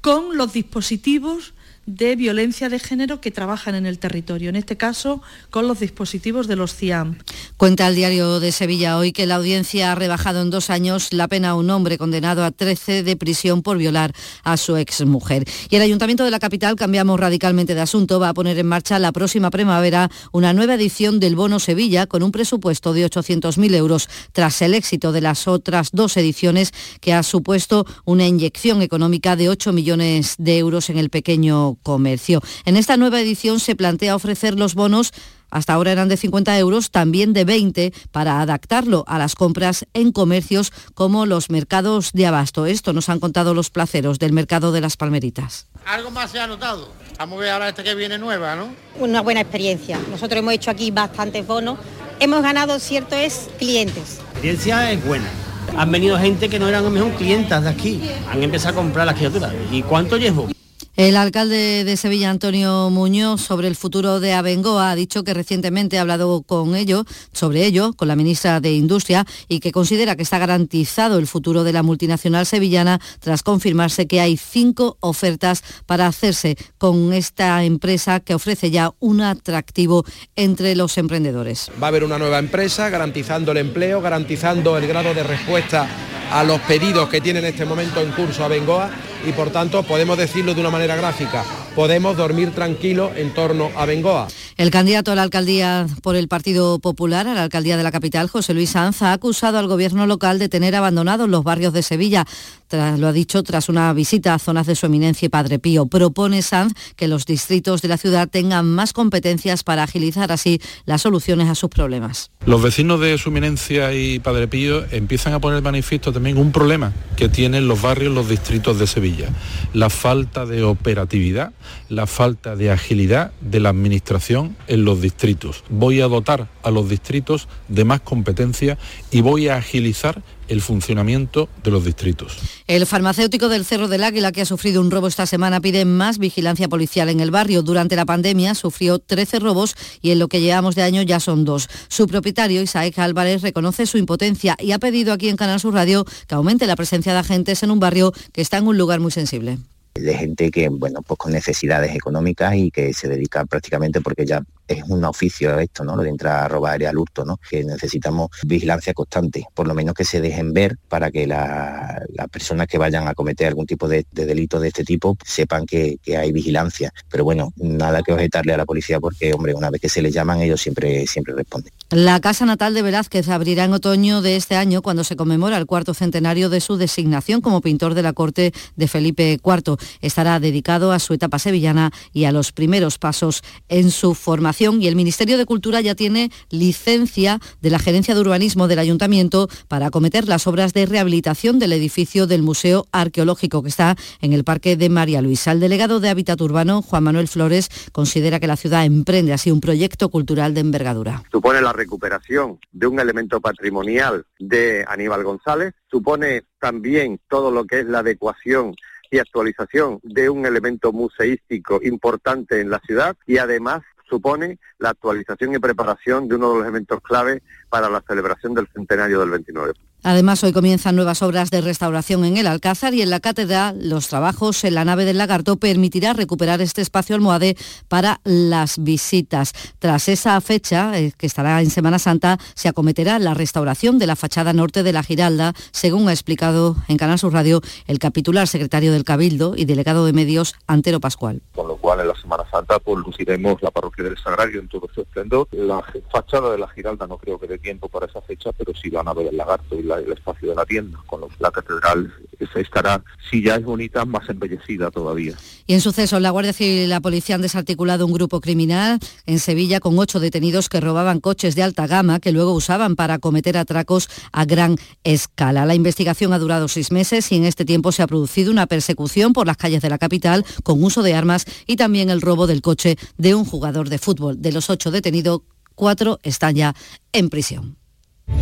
[0.00, 1.52] con los dispositivos
[1.86, 5.20] de violencia de género que trabajan en el territorio, en este caso
[5.50, 7.18] con los dispositivos de los CIAM.
[7.56, 11.28] Cuenta el diario de Sevilla hoy que la audiencia ha rebajado en dos años la
[11.28, 14.12] pena a un hombre condenado a 13 de prisión por violar
[14.44, 15.44] a su exmujer.
[15.70, 18.98] Y el Ayuntamiento de la capital, cambiamos radicalmente de asunto, va a poner en marcha
[18.98, 24.08] la próxima primavera una nueva edición del Bono Sevilla con un presupuesto de 800.000 euros
[24.32, 29.48] tras el éxito de las otras dos ediciones que ha supuesto una inyección económica de
[29.48, 32.40] 8 millones de euros en el pequeño comercio.
[32.64, 35.12] En esta nueva edición se plantea ofrecer los bonos
[35.52, 40.10] hasta ahora eran de 50 euros, también de 20 para adaptarlo a las compras en
[40.10, 42.64] comercios como los mercados de abasto.
[42.64, 45.66] Esto nos han contado los placeros del mercado de las palmeritas.
[45.84, 46.90] Algo más se ha notado.
[47.18, 48.74] Vamos a ver ahora esta que viene nueva, ¿no?
[48.98, 50.00] Una buena experiencia.
[50.10, 51.78] Nosotros hemos hecho aquí bastantes bonos.
[52.18, 54.20] Hemos ganado, cierto es, clientes.
[54.20, 55.28] La experiencia es buena.
[55.76, 58.00] Han venido gente que no eran a lo mejor clientas de aquí.
[58.30, 59.52] Han empezado a comprar las criaturas.
[59.70, 60.48] ¿Y cuánto llevo?
[60.94, 65.96] El alcalde de Sevilla, Antonio Muñoz, sobre el futuro de Abengoa, ha dicho que recientemente
[65.96, 70.22] ha hablado con ello, sobre ello, con la ministra de Industria y que considera que
[70.22, 76.06] está garantizado el futuro de la multinacional sevillana tras confirmarse que hay cinco ofertas para
[76.06, 80.04] hacerse con esta empresa que ofrece ya un atractivo
[80.36, 81.70] entre los emprendedores.
[81.82, 85.88] Va a haber una nueva empresa garantizando el empleo, garantizando el grado de respuesta
[86.32, 88.90] a los pedidos que tiene en este momento en curso Abengoa
[89.26, 91.44] y por tanto podemos decirlo de una manera gráfica,
[91.74, 94.28] podemos dormir tranquilo en torno a Bengoa.
[94.56, 98.28] El candidato a la alcaldía por el Partido Popular, a la alcaldía de la capital,
[98.28, 102.24] José Luis Sanz, ha acusado al gobierno local de tener abandonados los barrios de Sevilla.
[102.70, 105.86] lo ha dicho tras una visita a zonas de su eminencia y Padre Pío.
[105.86, 111.02] Propone Sanz que los distritos de la ciudad tengan más competencias para agilizar así las
[111.02, 112.30] soluciones a sus problemas.
[112.46, 116.92] Los vecinos de su eminencia y Padre Pío empiezan a poner manifiesto también un problema
[117.16, 119.28] que tienen los barrios, los distritos de Sevilla
[119.72, 121.52] la falta de operatividad,
[121.88, 125.64] la falta de agilidad de la administración en los distritos.
[125.68, 128.78] Voy a dotar a los distritos de más competencia
[129.10, 132.36] y voy a agilizar el funcionamiento de los distritos.
[132.66, 136.18] El farmacéutico del Cerro del Águila, que ha sufrido un robo esta semana, pide más
[136.18, 137.62] vigilancia policial en el barrio.
[137.62, 141.44] Durante la pandemia sufrió 13 robos y en lo que llevamos de año ya son
[141.44, 141.68] dos.
[141.88, 146.04] Su propietario, Isaac Álvarez, reconoce su impotencia y ha pedido aquí en Canal Sur Radio
[146.26, 149.10] que aumente la presencia de agentes en un barrio que está en un lugar muy
[149.10, 149.58] sensible
[149.94, 154.42] de gente que, bueno, pues con necesidades económicas y que se dedica prácticamente porque ya
[154.68, 155.96] es un oficio esto, ¿no?
[155.96, 157.38] Lo de entrar a robar y al hurto, ¿no?
[157.48, 162.66] Que necesitamos vigilancia constante, por lo menos que se dejen ver para que las personas
[162.66, 166.92] que vayan a cometer algún tipo de, delito de este tipo sepan que, hay vigilancia.
[167.10, 170.12] Pero bueno, nada que objetarle a la policía porque, hombre, una vez que se les
[170.12, 171.72] llaman, ellos siempre, siempre responden.
[171.90, 175.66] La Casa Natal de Velázquez abrirá en otoño de este año cuando se conmemora el
[175.66, 179.76] cuarto centenario de su designación como pintor de la corte de Felipe IV.
[180.00, 184.86] Estará dedicado a su etapa sevillana y a los primeros pasos en su formación y
[184.86, 189.86] el Ministerio de Cultura ya tiene licencia de la Gerencia de Urbanismo del Ayuntamiento para
[189.86, 194.76] acometer las obras de rehabilitación del edificio del Museo Arqueológico que está en el Parque
[194.76, 195.52] de María Luisa.
[195.52, 199.60] El delegado de Hábitat Urbano, Juan Manuel Flores, considera que la ciudad emprende así un
[199.60, 201.22] proyecto cultural de envergadura.
[201.32, 207.80] Supone la recuperación de un elemento patrimonial de Aníbal González, supone también todo lo que
[207.80, 208.74] es la adecuación
[209.12, 213.82] y actualización de un elemento museístico importante en la ciudad y además
[214.12, 218.68] supone la actualización y preparación de uno de los elementos clave para la celebración del
[218.68, 219.72] centenario del 29.
[220.04, 223.88] Además, hoy comienzan nuevas obras de restauración en el Alcázar y en la Catedral.
[223.88, 229.52] Los trabajos en la nave del Lagarto permitirá recuperar este espacio almohade para las visitas.
[229.78, 234.16] Tras esa fecha, eh, que estará en Semana Santa, se acometerá la restauración de la
[234.16, 238.92] fachada norte de la Giralda, según ha explicado en Canal Sur Radio el capitular secretario
[238.92, 241.42] del Cabildo y delegado de medios, Antero Pascual.
[241.54, 244.88] Con lo cual, en la Semana Santa, pues luciremos la parroquia del Sagrario en todo
[244.92, 245.46] su esplendor.
[245.52, 245.80] La
[246.10, 249.04] fachada de la Giralda no creo que dé tiempo para esa fecha, pero sí la
[249.04, 252.12] nave del Lagarto y la el espacio de la tienda, con lo la catedral
[252.60, 255.34] estará, si ya es bonita, más embellecida todavía.
[255.66, 259.38] Y en sucesos, la Guardia Civil y la policía han desarticulado un grupo criminal en
[259.38, 263.56] Sevilla con ocho detenidos que robaban coches de alta gama que luego usaban para cometer
[263.56, 265.66] atracos a gran escala.
[265.66, 269.32] La investigación ha durado seis meses y en este tiempo se ha producido una persecución
[269.32, 272.62] por las calles de la capital con uso de armas y también el robo del
[272.62, 274.40] coche de un jugador de fútbol.
[274.40, 275.40] De los ocho detenidos,
[275.74, 276.74] cuatro están ya
[277.12, 277.81] en prisión.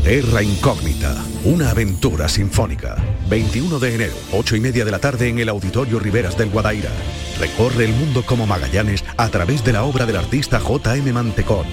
[0.03, 1.15] Terra Incógnita,
[1.45, 2.97] una aventura sinfónica.
[3.29, 6.91] 21 de enero, 8 y media de la tarde en el Auditorio Riveras del Guadaira.
[7.39, 11.13] Recorre el mundo como Magallanes a través de la obra del artista J.M.
[11.13, 11.67] Mantecón.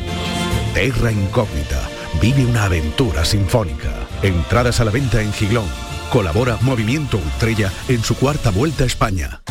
[0.74, 1.90] Terra Incógnita,
[2.22, 3.94] vive una aventura sinfónica.
[4.22, 5.68] Entradas a la venta en Giglón.
[6.12, 9.42] Colabora Movimiento Estrella en su cuarta vuelta a España.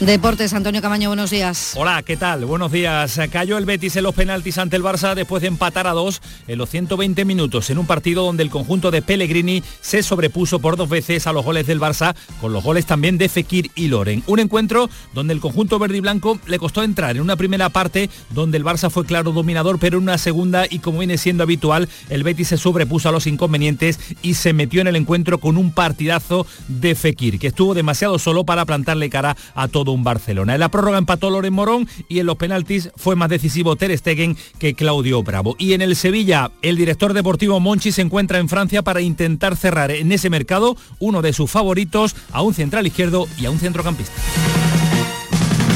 [0.00, 1.74] Deportes, Antonio Camaño, buenos días.
[1.76, 2.46] Hola, ¿qué tal?
[2.46, 3.20] Buenos días.
[3.30, 6.56] Cayó el Betis en los penaltis ante el Barça después de empatar a dos en
[6.56, 10.88] los 120 minutos en un partido donde el conjunto de Pellegrini se sobrepuso por dos
[10.88, 14.24] veces a los goles del Barça, con los goles también de Fekir y Loren.
[14.26, 18.08] Un encuentro donde el conjunto verde y blanco le costó entrar en una primera parte
[18.30, 21.90] donde el Barça fue claro dominador, pero en una segunda y como viene siendo habitual,
[22.08, 25.72] el Betis se sobrepuso a los inconvenientes y se metió en el encuentro con un
[25.72, 30.54] partidazo de Fekir, que estuvo demasiado solo para plantarle cara a todo un Barcelona.
[30.54, 34.36] En la prórroga empató Loren Morón y en los penaltis fue más decisivo Ter Stegen
[34.58, 35.56] que Claudio Bravo.
[35.58, 39.90] Y en el Sevilla, el director deportivo Monchi se encuentra en Francia para intentar cerrar
[39.90, 44.12] en ese mercado uno de sus favoritos a un central izquierdo y a un centrocampista.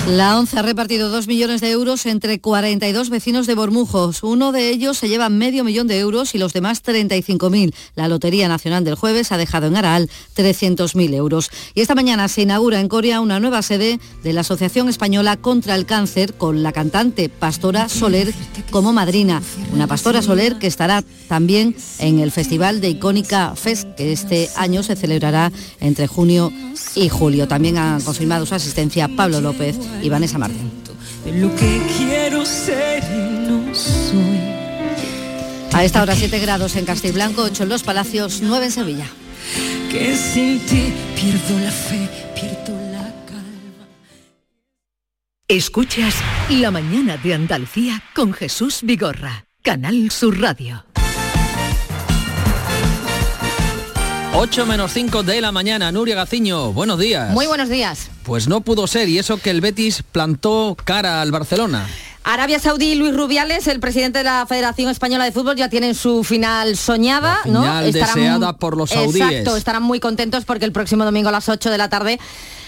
[0.08, 4.22] La ONCE ha repartido 2 millones de euros entre 42 vecinos de Bormujos.
[4.22, 7.74] Uno de ellos se lleva medio millón de euros y los demás 35.000.
[7.96, 11.50] La Lotería Nacional del jueves ha dejado en Araal 300.000 euros.
[11.72, 15.74] Y esta mañana se inaugura en Corea una nueva sede de la Asociación Española contra
[15.74, 18.34] el Cáncer con la cantante Pastora Soler
[18.70, 19.40] como madrina.
[19.72, 24.82] Una Pastora Soler que estará también en el Festival de Icónica Fest que este año
[24.82, 25.50] se celebrará
[25.80, 26.52] entre junio
[26.94, 27.48] y julio.
[27.48, 30.70] También han confirmado su asistencia Pablo López y Vanessa Martín.
[31.32, 34.54] Lo que quiero ser y no soy.
[35.72, 39.06] A esta hora 7 grados en Castilblanco, 8 en Los Palacios, 9 en Sevilla.
[39.90, 43.88] Que sin ti pierdo la fe, pierdo la calma.
[45.48, 46.14] Escuchas
[46.48, 50.84] La mañana de Andalucía con Jesús Vigorra, Canal Sur Radio.
[54.36, 57.30] 8 menos 5 de la mañana, Nuria Gaciño, buenos días.
[57.30, 58.10] Muy buenos días.
[58.24, 61.86] Pues no pudo ser, y eso que el Betis plantó cara al Barcelona.
[62.24, 65.94] Arabia Saudí y Luis Rubiales, el presidente de la Federación Española de Fútbol, ya tienen
[65.94, 69.24] su final soñada, La final deseada por los saudíes.
[69.24, 72.18] Exacto, estarán muy contentos porque el próximo domingo a las 8 de la tarde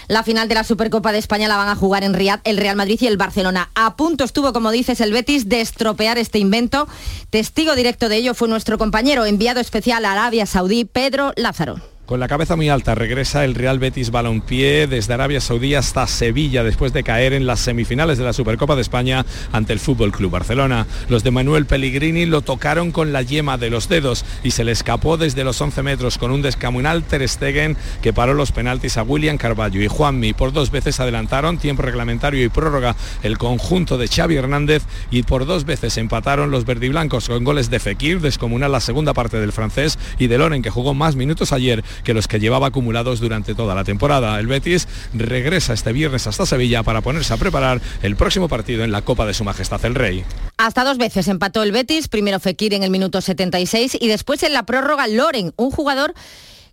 [0.07, 2.75] la final de la Supercopa de España la van a jugar en Riyadh el Real
[2.75, 3.69] Madrid y el Barcelona.
[3.75, 6.87] A punto estuvo, como dices, el Betis de estropear este invento.
[7.29, 11.81] Testigo directo de ello fue nuestro compañero enviado especial a Arabia Saudí, Pedro Lázaro.
[12.07, 16.63] Con la cabeza muy alta regresa el Real Betis Balompié desde Arabia Saudí hasta Sevilla
[16.63, 20.31] después de caer en las semifinales de la Supercopa de España ante el Fútbol Club
[20.31, 20.87] Barcelona.
[21.09, 24.71] Los de Manuel Pellegrini lo tocaron con la yema de los dedos y se le
[24.71, 29.03] escapó desde los 11 metros con un descamunal Ter Stegen que paró los penaltis a
[29.03, 30.31] William Carballo y Juanmi.
[30.31, 35.45] Por dos veces adelantaron tiempo reglamentario y prórroga el conjunto de Xavi Hernández y por
[35.45, 39.99] dos veces empataron los verdiblancos con goles de Fekir, descomunal la segunda parte del francés
[40.17, 43.75] y de Loren que jugó más minutos ayer que los que llevaba acumulados durante toda
[43.75, 44.39] la temporada.
[44.39, 48.91] El Betis regresa este viernes hasta Sevilla para ponerse a preparar el próximo partido en
[48.91, 50.23] la Copa de Su Majestad el Rey.
[50.57, 54.53] Hasta dos veces empató el Betis, primero Fekir en el minuto 76 y después en
[54.53, 56.13] la prórroga Loren, un jugador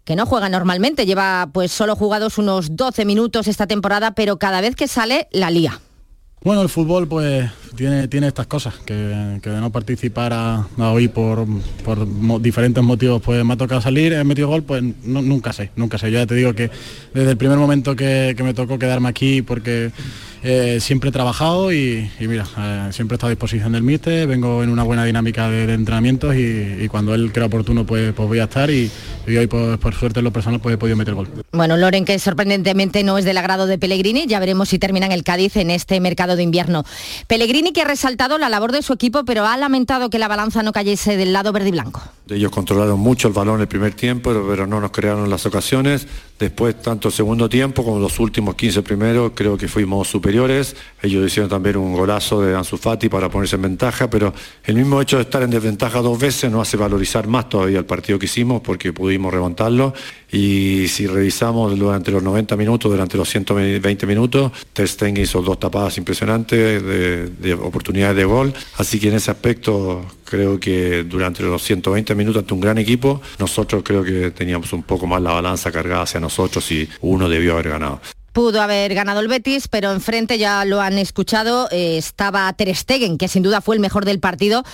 [0.05, 4.61] que no juega normalmente, lleva pues solo jugados unos 12 minutos esta temporada, pero cada
[4.61, 5.81] vez que sale la lía.
[6.45, 11.09] Bueno, el fútbol pues tiene, tiene estas cosas, que, que de no participar a, hoy
[11.09, 11.47] por,
[11.83, 12.07] por
[12.43, 16.11] diferentes motivos pues me ha tocado salir, he metido gol, pues nunca sé, nunca sé.
[16.11, 16.71] Yo ya te digo que
[17.15, 19.91] desde el primer momento que me tocó quedarme aquí porque
[20.45, 24.27] eh, siempre he trabajado y, y mira, eh, siempre he estado a disposición del míster,
[24.27, 28.13] vengo en una buena dinámica de, de entrenamientos y, y cuando él crea oportuno pues,
[28.13, 28.91] pues voy a estar y,
[29.27, 31.29] y hoy pues, por suerte en lo personal pues he podido meter gol.
[31.53, 35.13] Bueno, Loren, que sorprendentemente no es del agrado de Pellegrini, ya veremos si termina en
[35.13, 36.85] el Cádiz en este mercado de invierno.
[37.27, 40.63] Pellegrini que ha resaltado la labor de su equipo, pero ha lamentado que la balanza
[40.63, 42.03] no cayese del lado verde y blanco.
[42.29, 46.07] Ellos controlaron mucho el balón el primer tiempo, pero, pero no nos crearon las ocasiones.
[46.39, 50.34] Después, tanto el segundo tiempo como los últimos 15 primeros, creo que fuimos superiores.
[50.35, 55.01] Ellos hicieron también un golazo de Ansu Fati para ponerse en ventaja, pero el mismo
[55.01, 58.27] hecho de estar en desventaja dos veces nos hace valorizar más todavía el partido que
[58.27, 59.95] hicimos porque pudimos remontarlo.
[60.33, 65.61] Y si revisamos durante los 90 minutos, durante los 120 minutos, Ter Stegen hizo dos
[65.61, 68.53] tapadas impresionantes de oportunidades de gol.
[68.77, 73.21] Así que en ese aspecto creo que durante los 120 minutos ante un gran equipo,
[73.39, 77.53] nosotros creo que teníamos un poco más la balanza cargada hacia nosotros y uno debió
[77.53, 78.01] haber ganado.
[78.35, 83.17] Pudo haber ganado el Betis, pero enfrente ya lo han escuchado, eh, estaba Ter Stegen,
[83.17, 84.65] que sin duda fue el mejor del partido.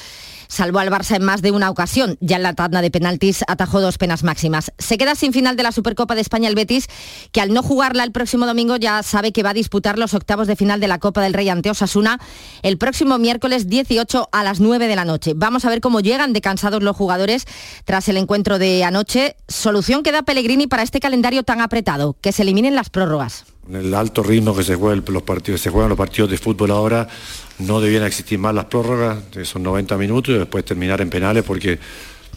[0.51, 2.19] Salvó al Barça en más de una ocasión.
[2.21, 4.73] Ya en la tanda de penaltis atajó dos penas máximas.
[4.79, 6.89] Se queda sin final de la Supercopa de España el Betis,
[7.31, 10.49] que al no jugarla el próximo domingo ya sabe que va a disputar los octavos
[10.49, 12.19] de final de la Copa del Rey ante Osasuna
[12.63, 15.35] el próximo miércoles 18 a las 9 de la noche.
[15.37, 17.47] Vamos a ver cómo llegan de cansados los jugadores
[17.85, 19.37] tras el encuentro de anoche.
[19.47, 23.45] Solución que da Pellegrini para este calendario tan apretado, que se eliminen las prórrogas.
[23.69, 27.09] El alto ritmo que se juegan los partidos, se juegan los partidos de fútbol ahora,
[27.59, 31.79] no debían existir más las prórrogas, esos 90 minutos y después terminar en penales porque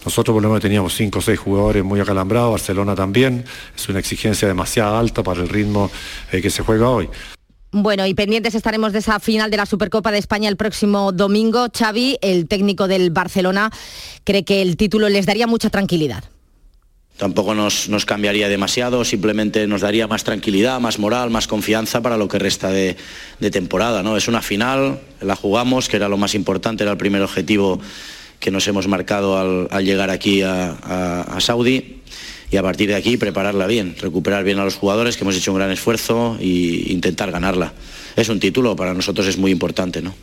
[0.05, 3.45] nosotros por lo menos teníamos 5 o 6 jugadores muy acalambrados, Barcelona también,
[3.76, 5.89] es una exigencia demasiado alta para el ritmo
[6.32, 7.09] eh, que se juega hoy.
[7.71, 11.69] Bueno, y pendientes estaremos de esa final de la Supercopa de España el próximo domingo.
[11.76, 13.71] Xavi, el técnico del Barcelona,
[14.24, 16.24] cree que el título les daría mucha tranquilidad.
[17.18, 22.18] Tampoco nos, nos, cambiaría demasiado, simplemente nos daría más tranquilidad, más moral, más confianza para
[22.18, 22.97] lo que resta de,
[23.39, 24.01] de, temporada.
[24.01, 24.18] ¿no?
[24.18, 27.80] Es una final, la jugamos, que era lo más importante, era el primer objetivo
[28.39, 32.01] que nos hemos marcado al, llegar aquí a, a, a, Saudi
[32.51, 35.51] y a partir de aquí prepararla bien, recuperar bien a los jugadores, que hemos hecho
[35.51, 36.45] un gran esfuerzo e
[36.88, 37.74] intentar ganarla.
[38.16, 40.01] Es un título, para nosotros es muy importante.
[40.01, 40.14] ¿no?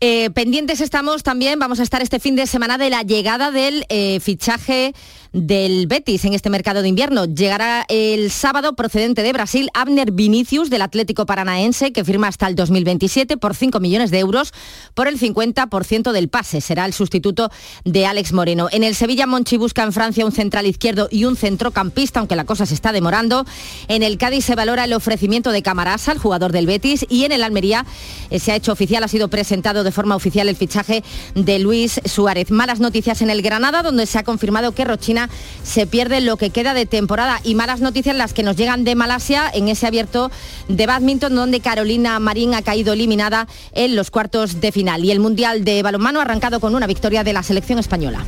[0.00, 3.84] Eh, pendientes estamos también, vamos a estar este fin de semana de la llegada del
[3.88, 4.94] eh, fichaje
[5.32, 7.26] del Betis en este mercado de invierno.
[7.26, 12.54] Llegará el sábado procedente de Brasil Abner Vinicius del Atlético Paranaense que firma hasta el
[12.54, 14.52] 2027 por 5 millones de euros
[14.94, 16.60] por el 50% del pase.
[16.60, 17.50] Será el sustituto
[17.84, 18.68] de Alex Moreno.
[18.72, 22.44] En el Sevilla Monchi busca en Francia un central izquierdo y un centrocampista, aunque la
[22.44, 23.44] cosa se está demorando.
[23.88, 27.32] En el Cádiz se valora el ofrecimiento de Camarasa, el jugador del Betis, y en
[27.32, 27.84] el Almería
[28.30, 31.02] eh, se ha hecho oficial, ha sido presentado de forma oficial el fichaje
[31.34, 32.50] de Luis Suárez.
[32.50, 35.27] Malas noticias en el Granada, donde se ha confirmado que Rochina
[35.62, 38.94] se pierde lo que queda de temporada y malas noticias las que nos llegan de
[38.94, 40.30] Malasia en ese abierto
[40.68, 45.20] de badminton donde Carolina Marín ha caído eliminada en los cuartos de final y el
[45.20, 48.24] Mundial de balonmano ha arrancado con una victoria de la selección española.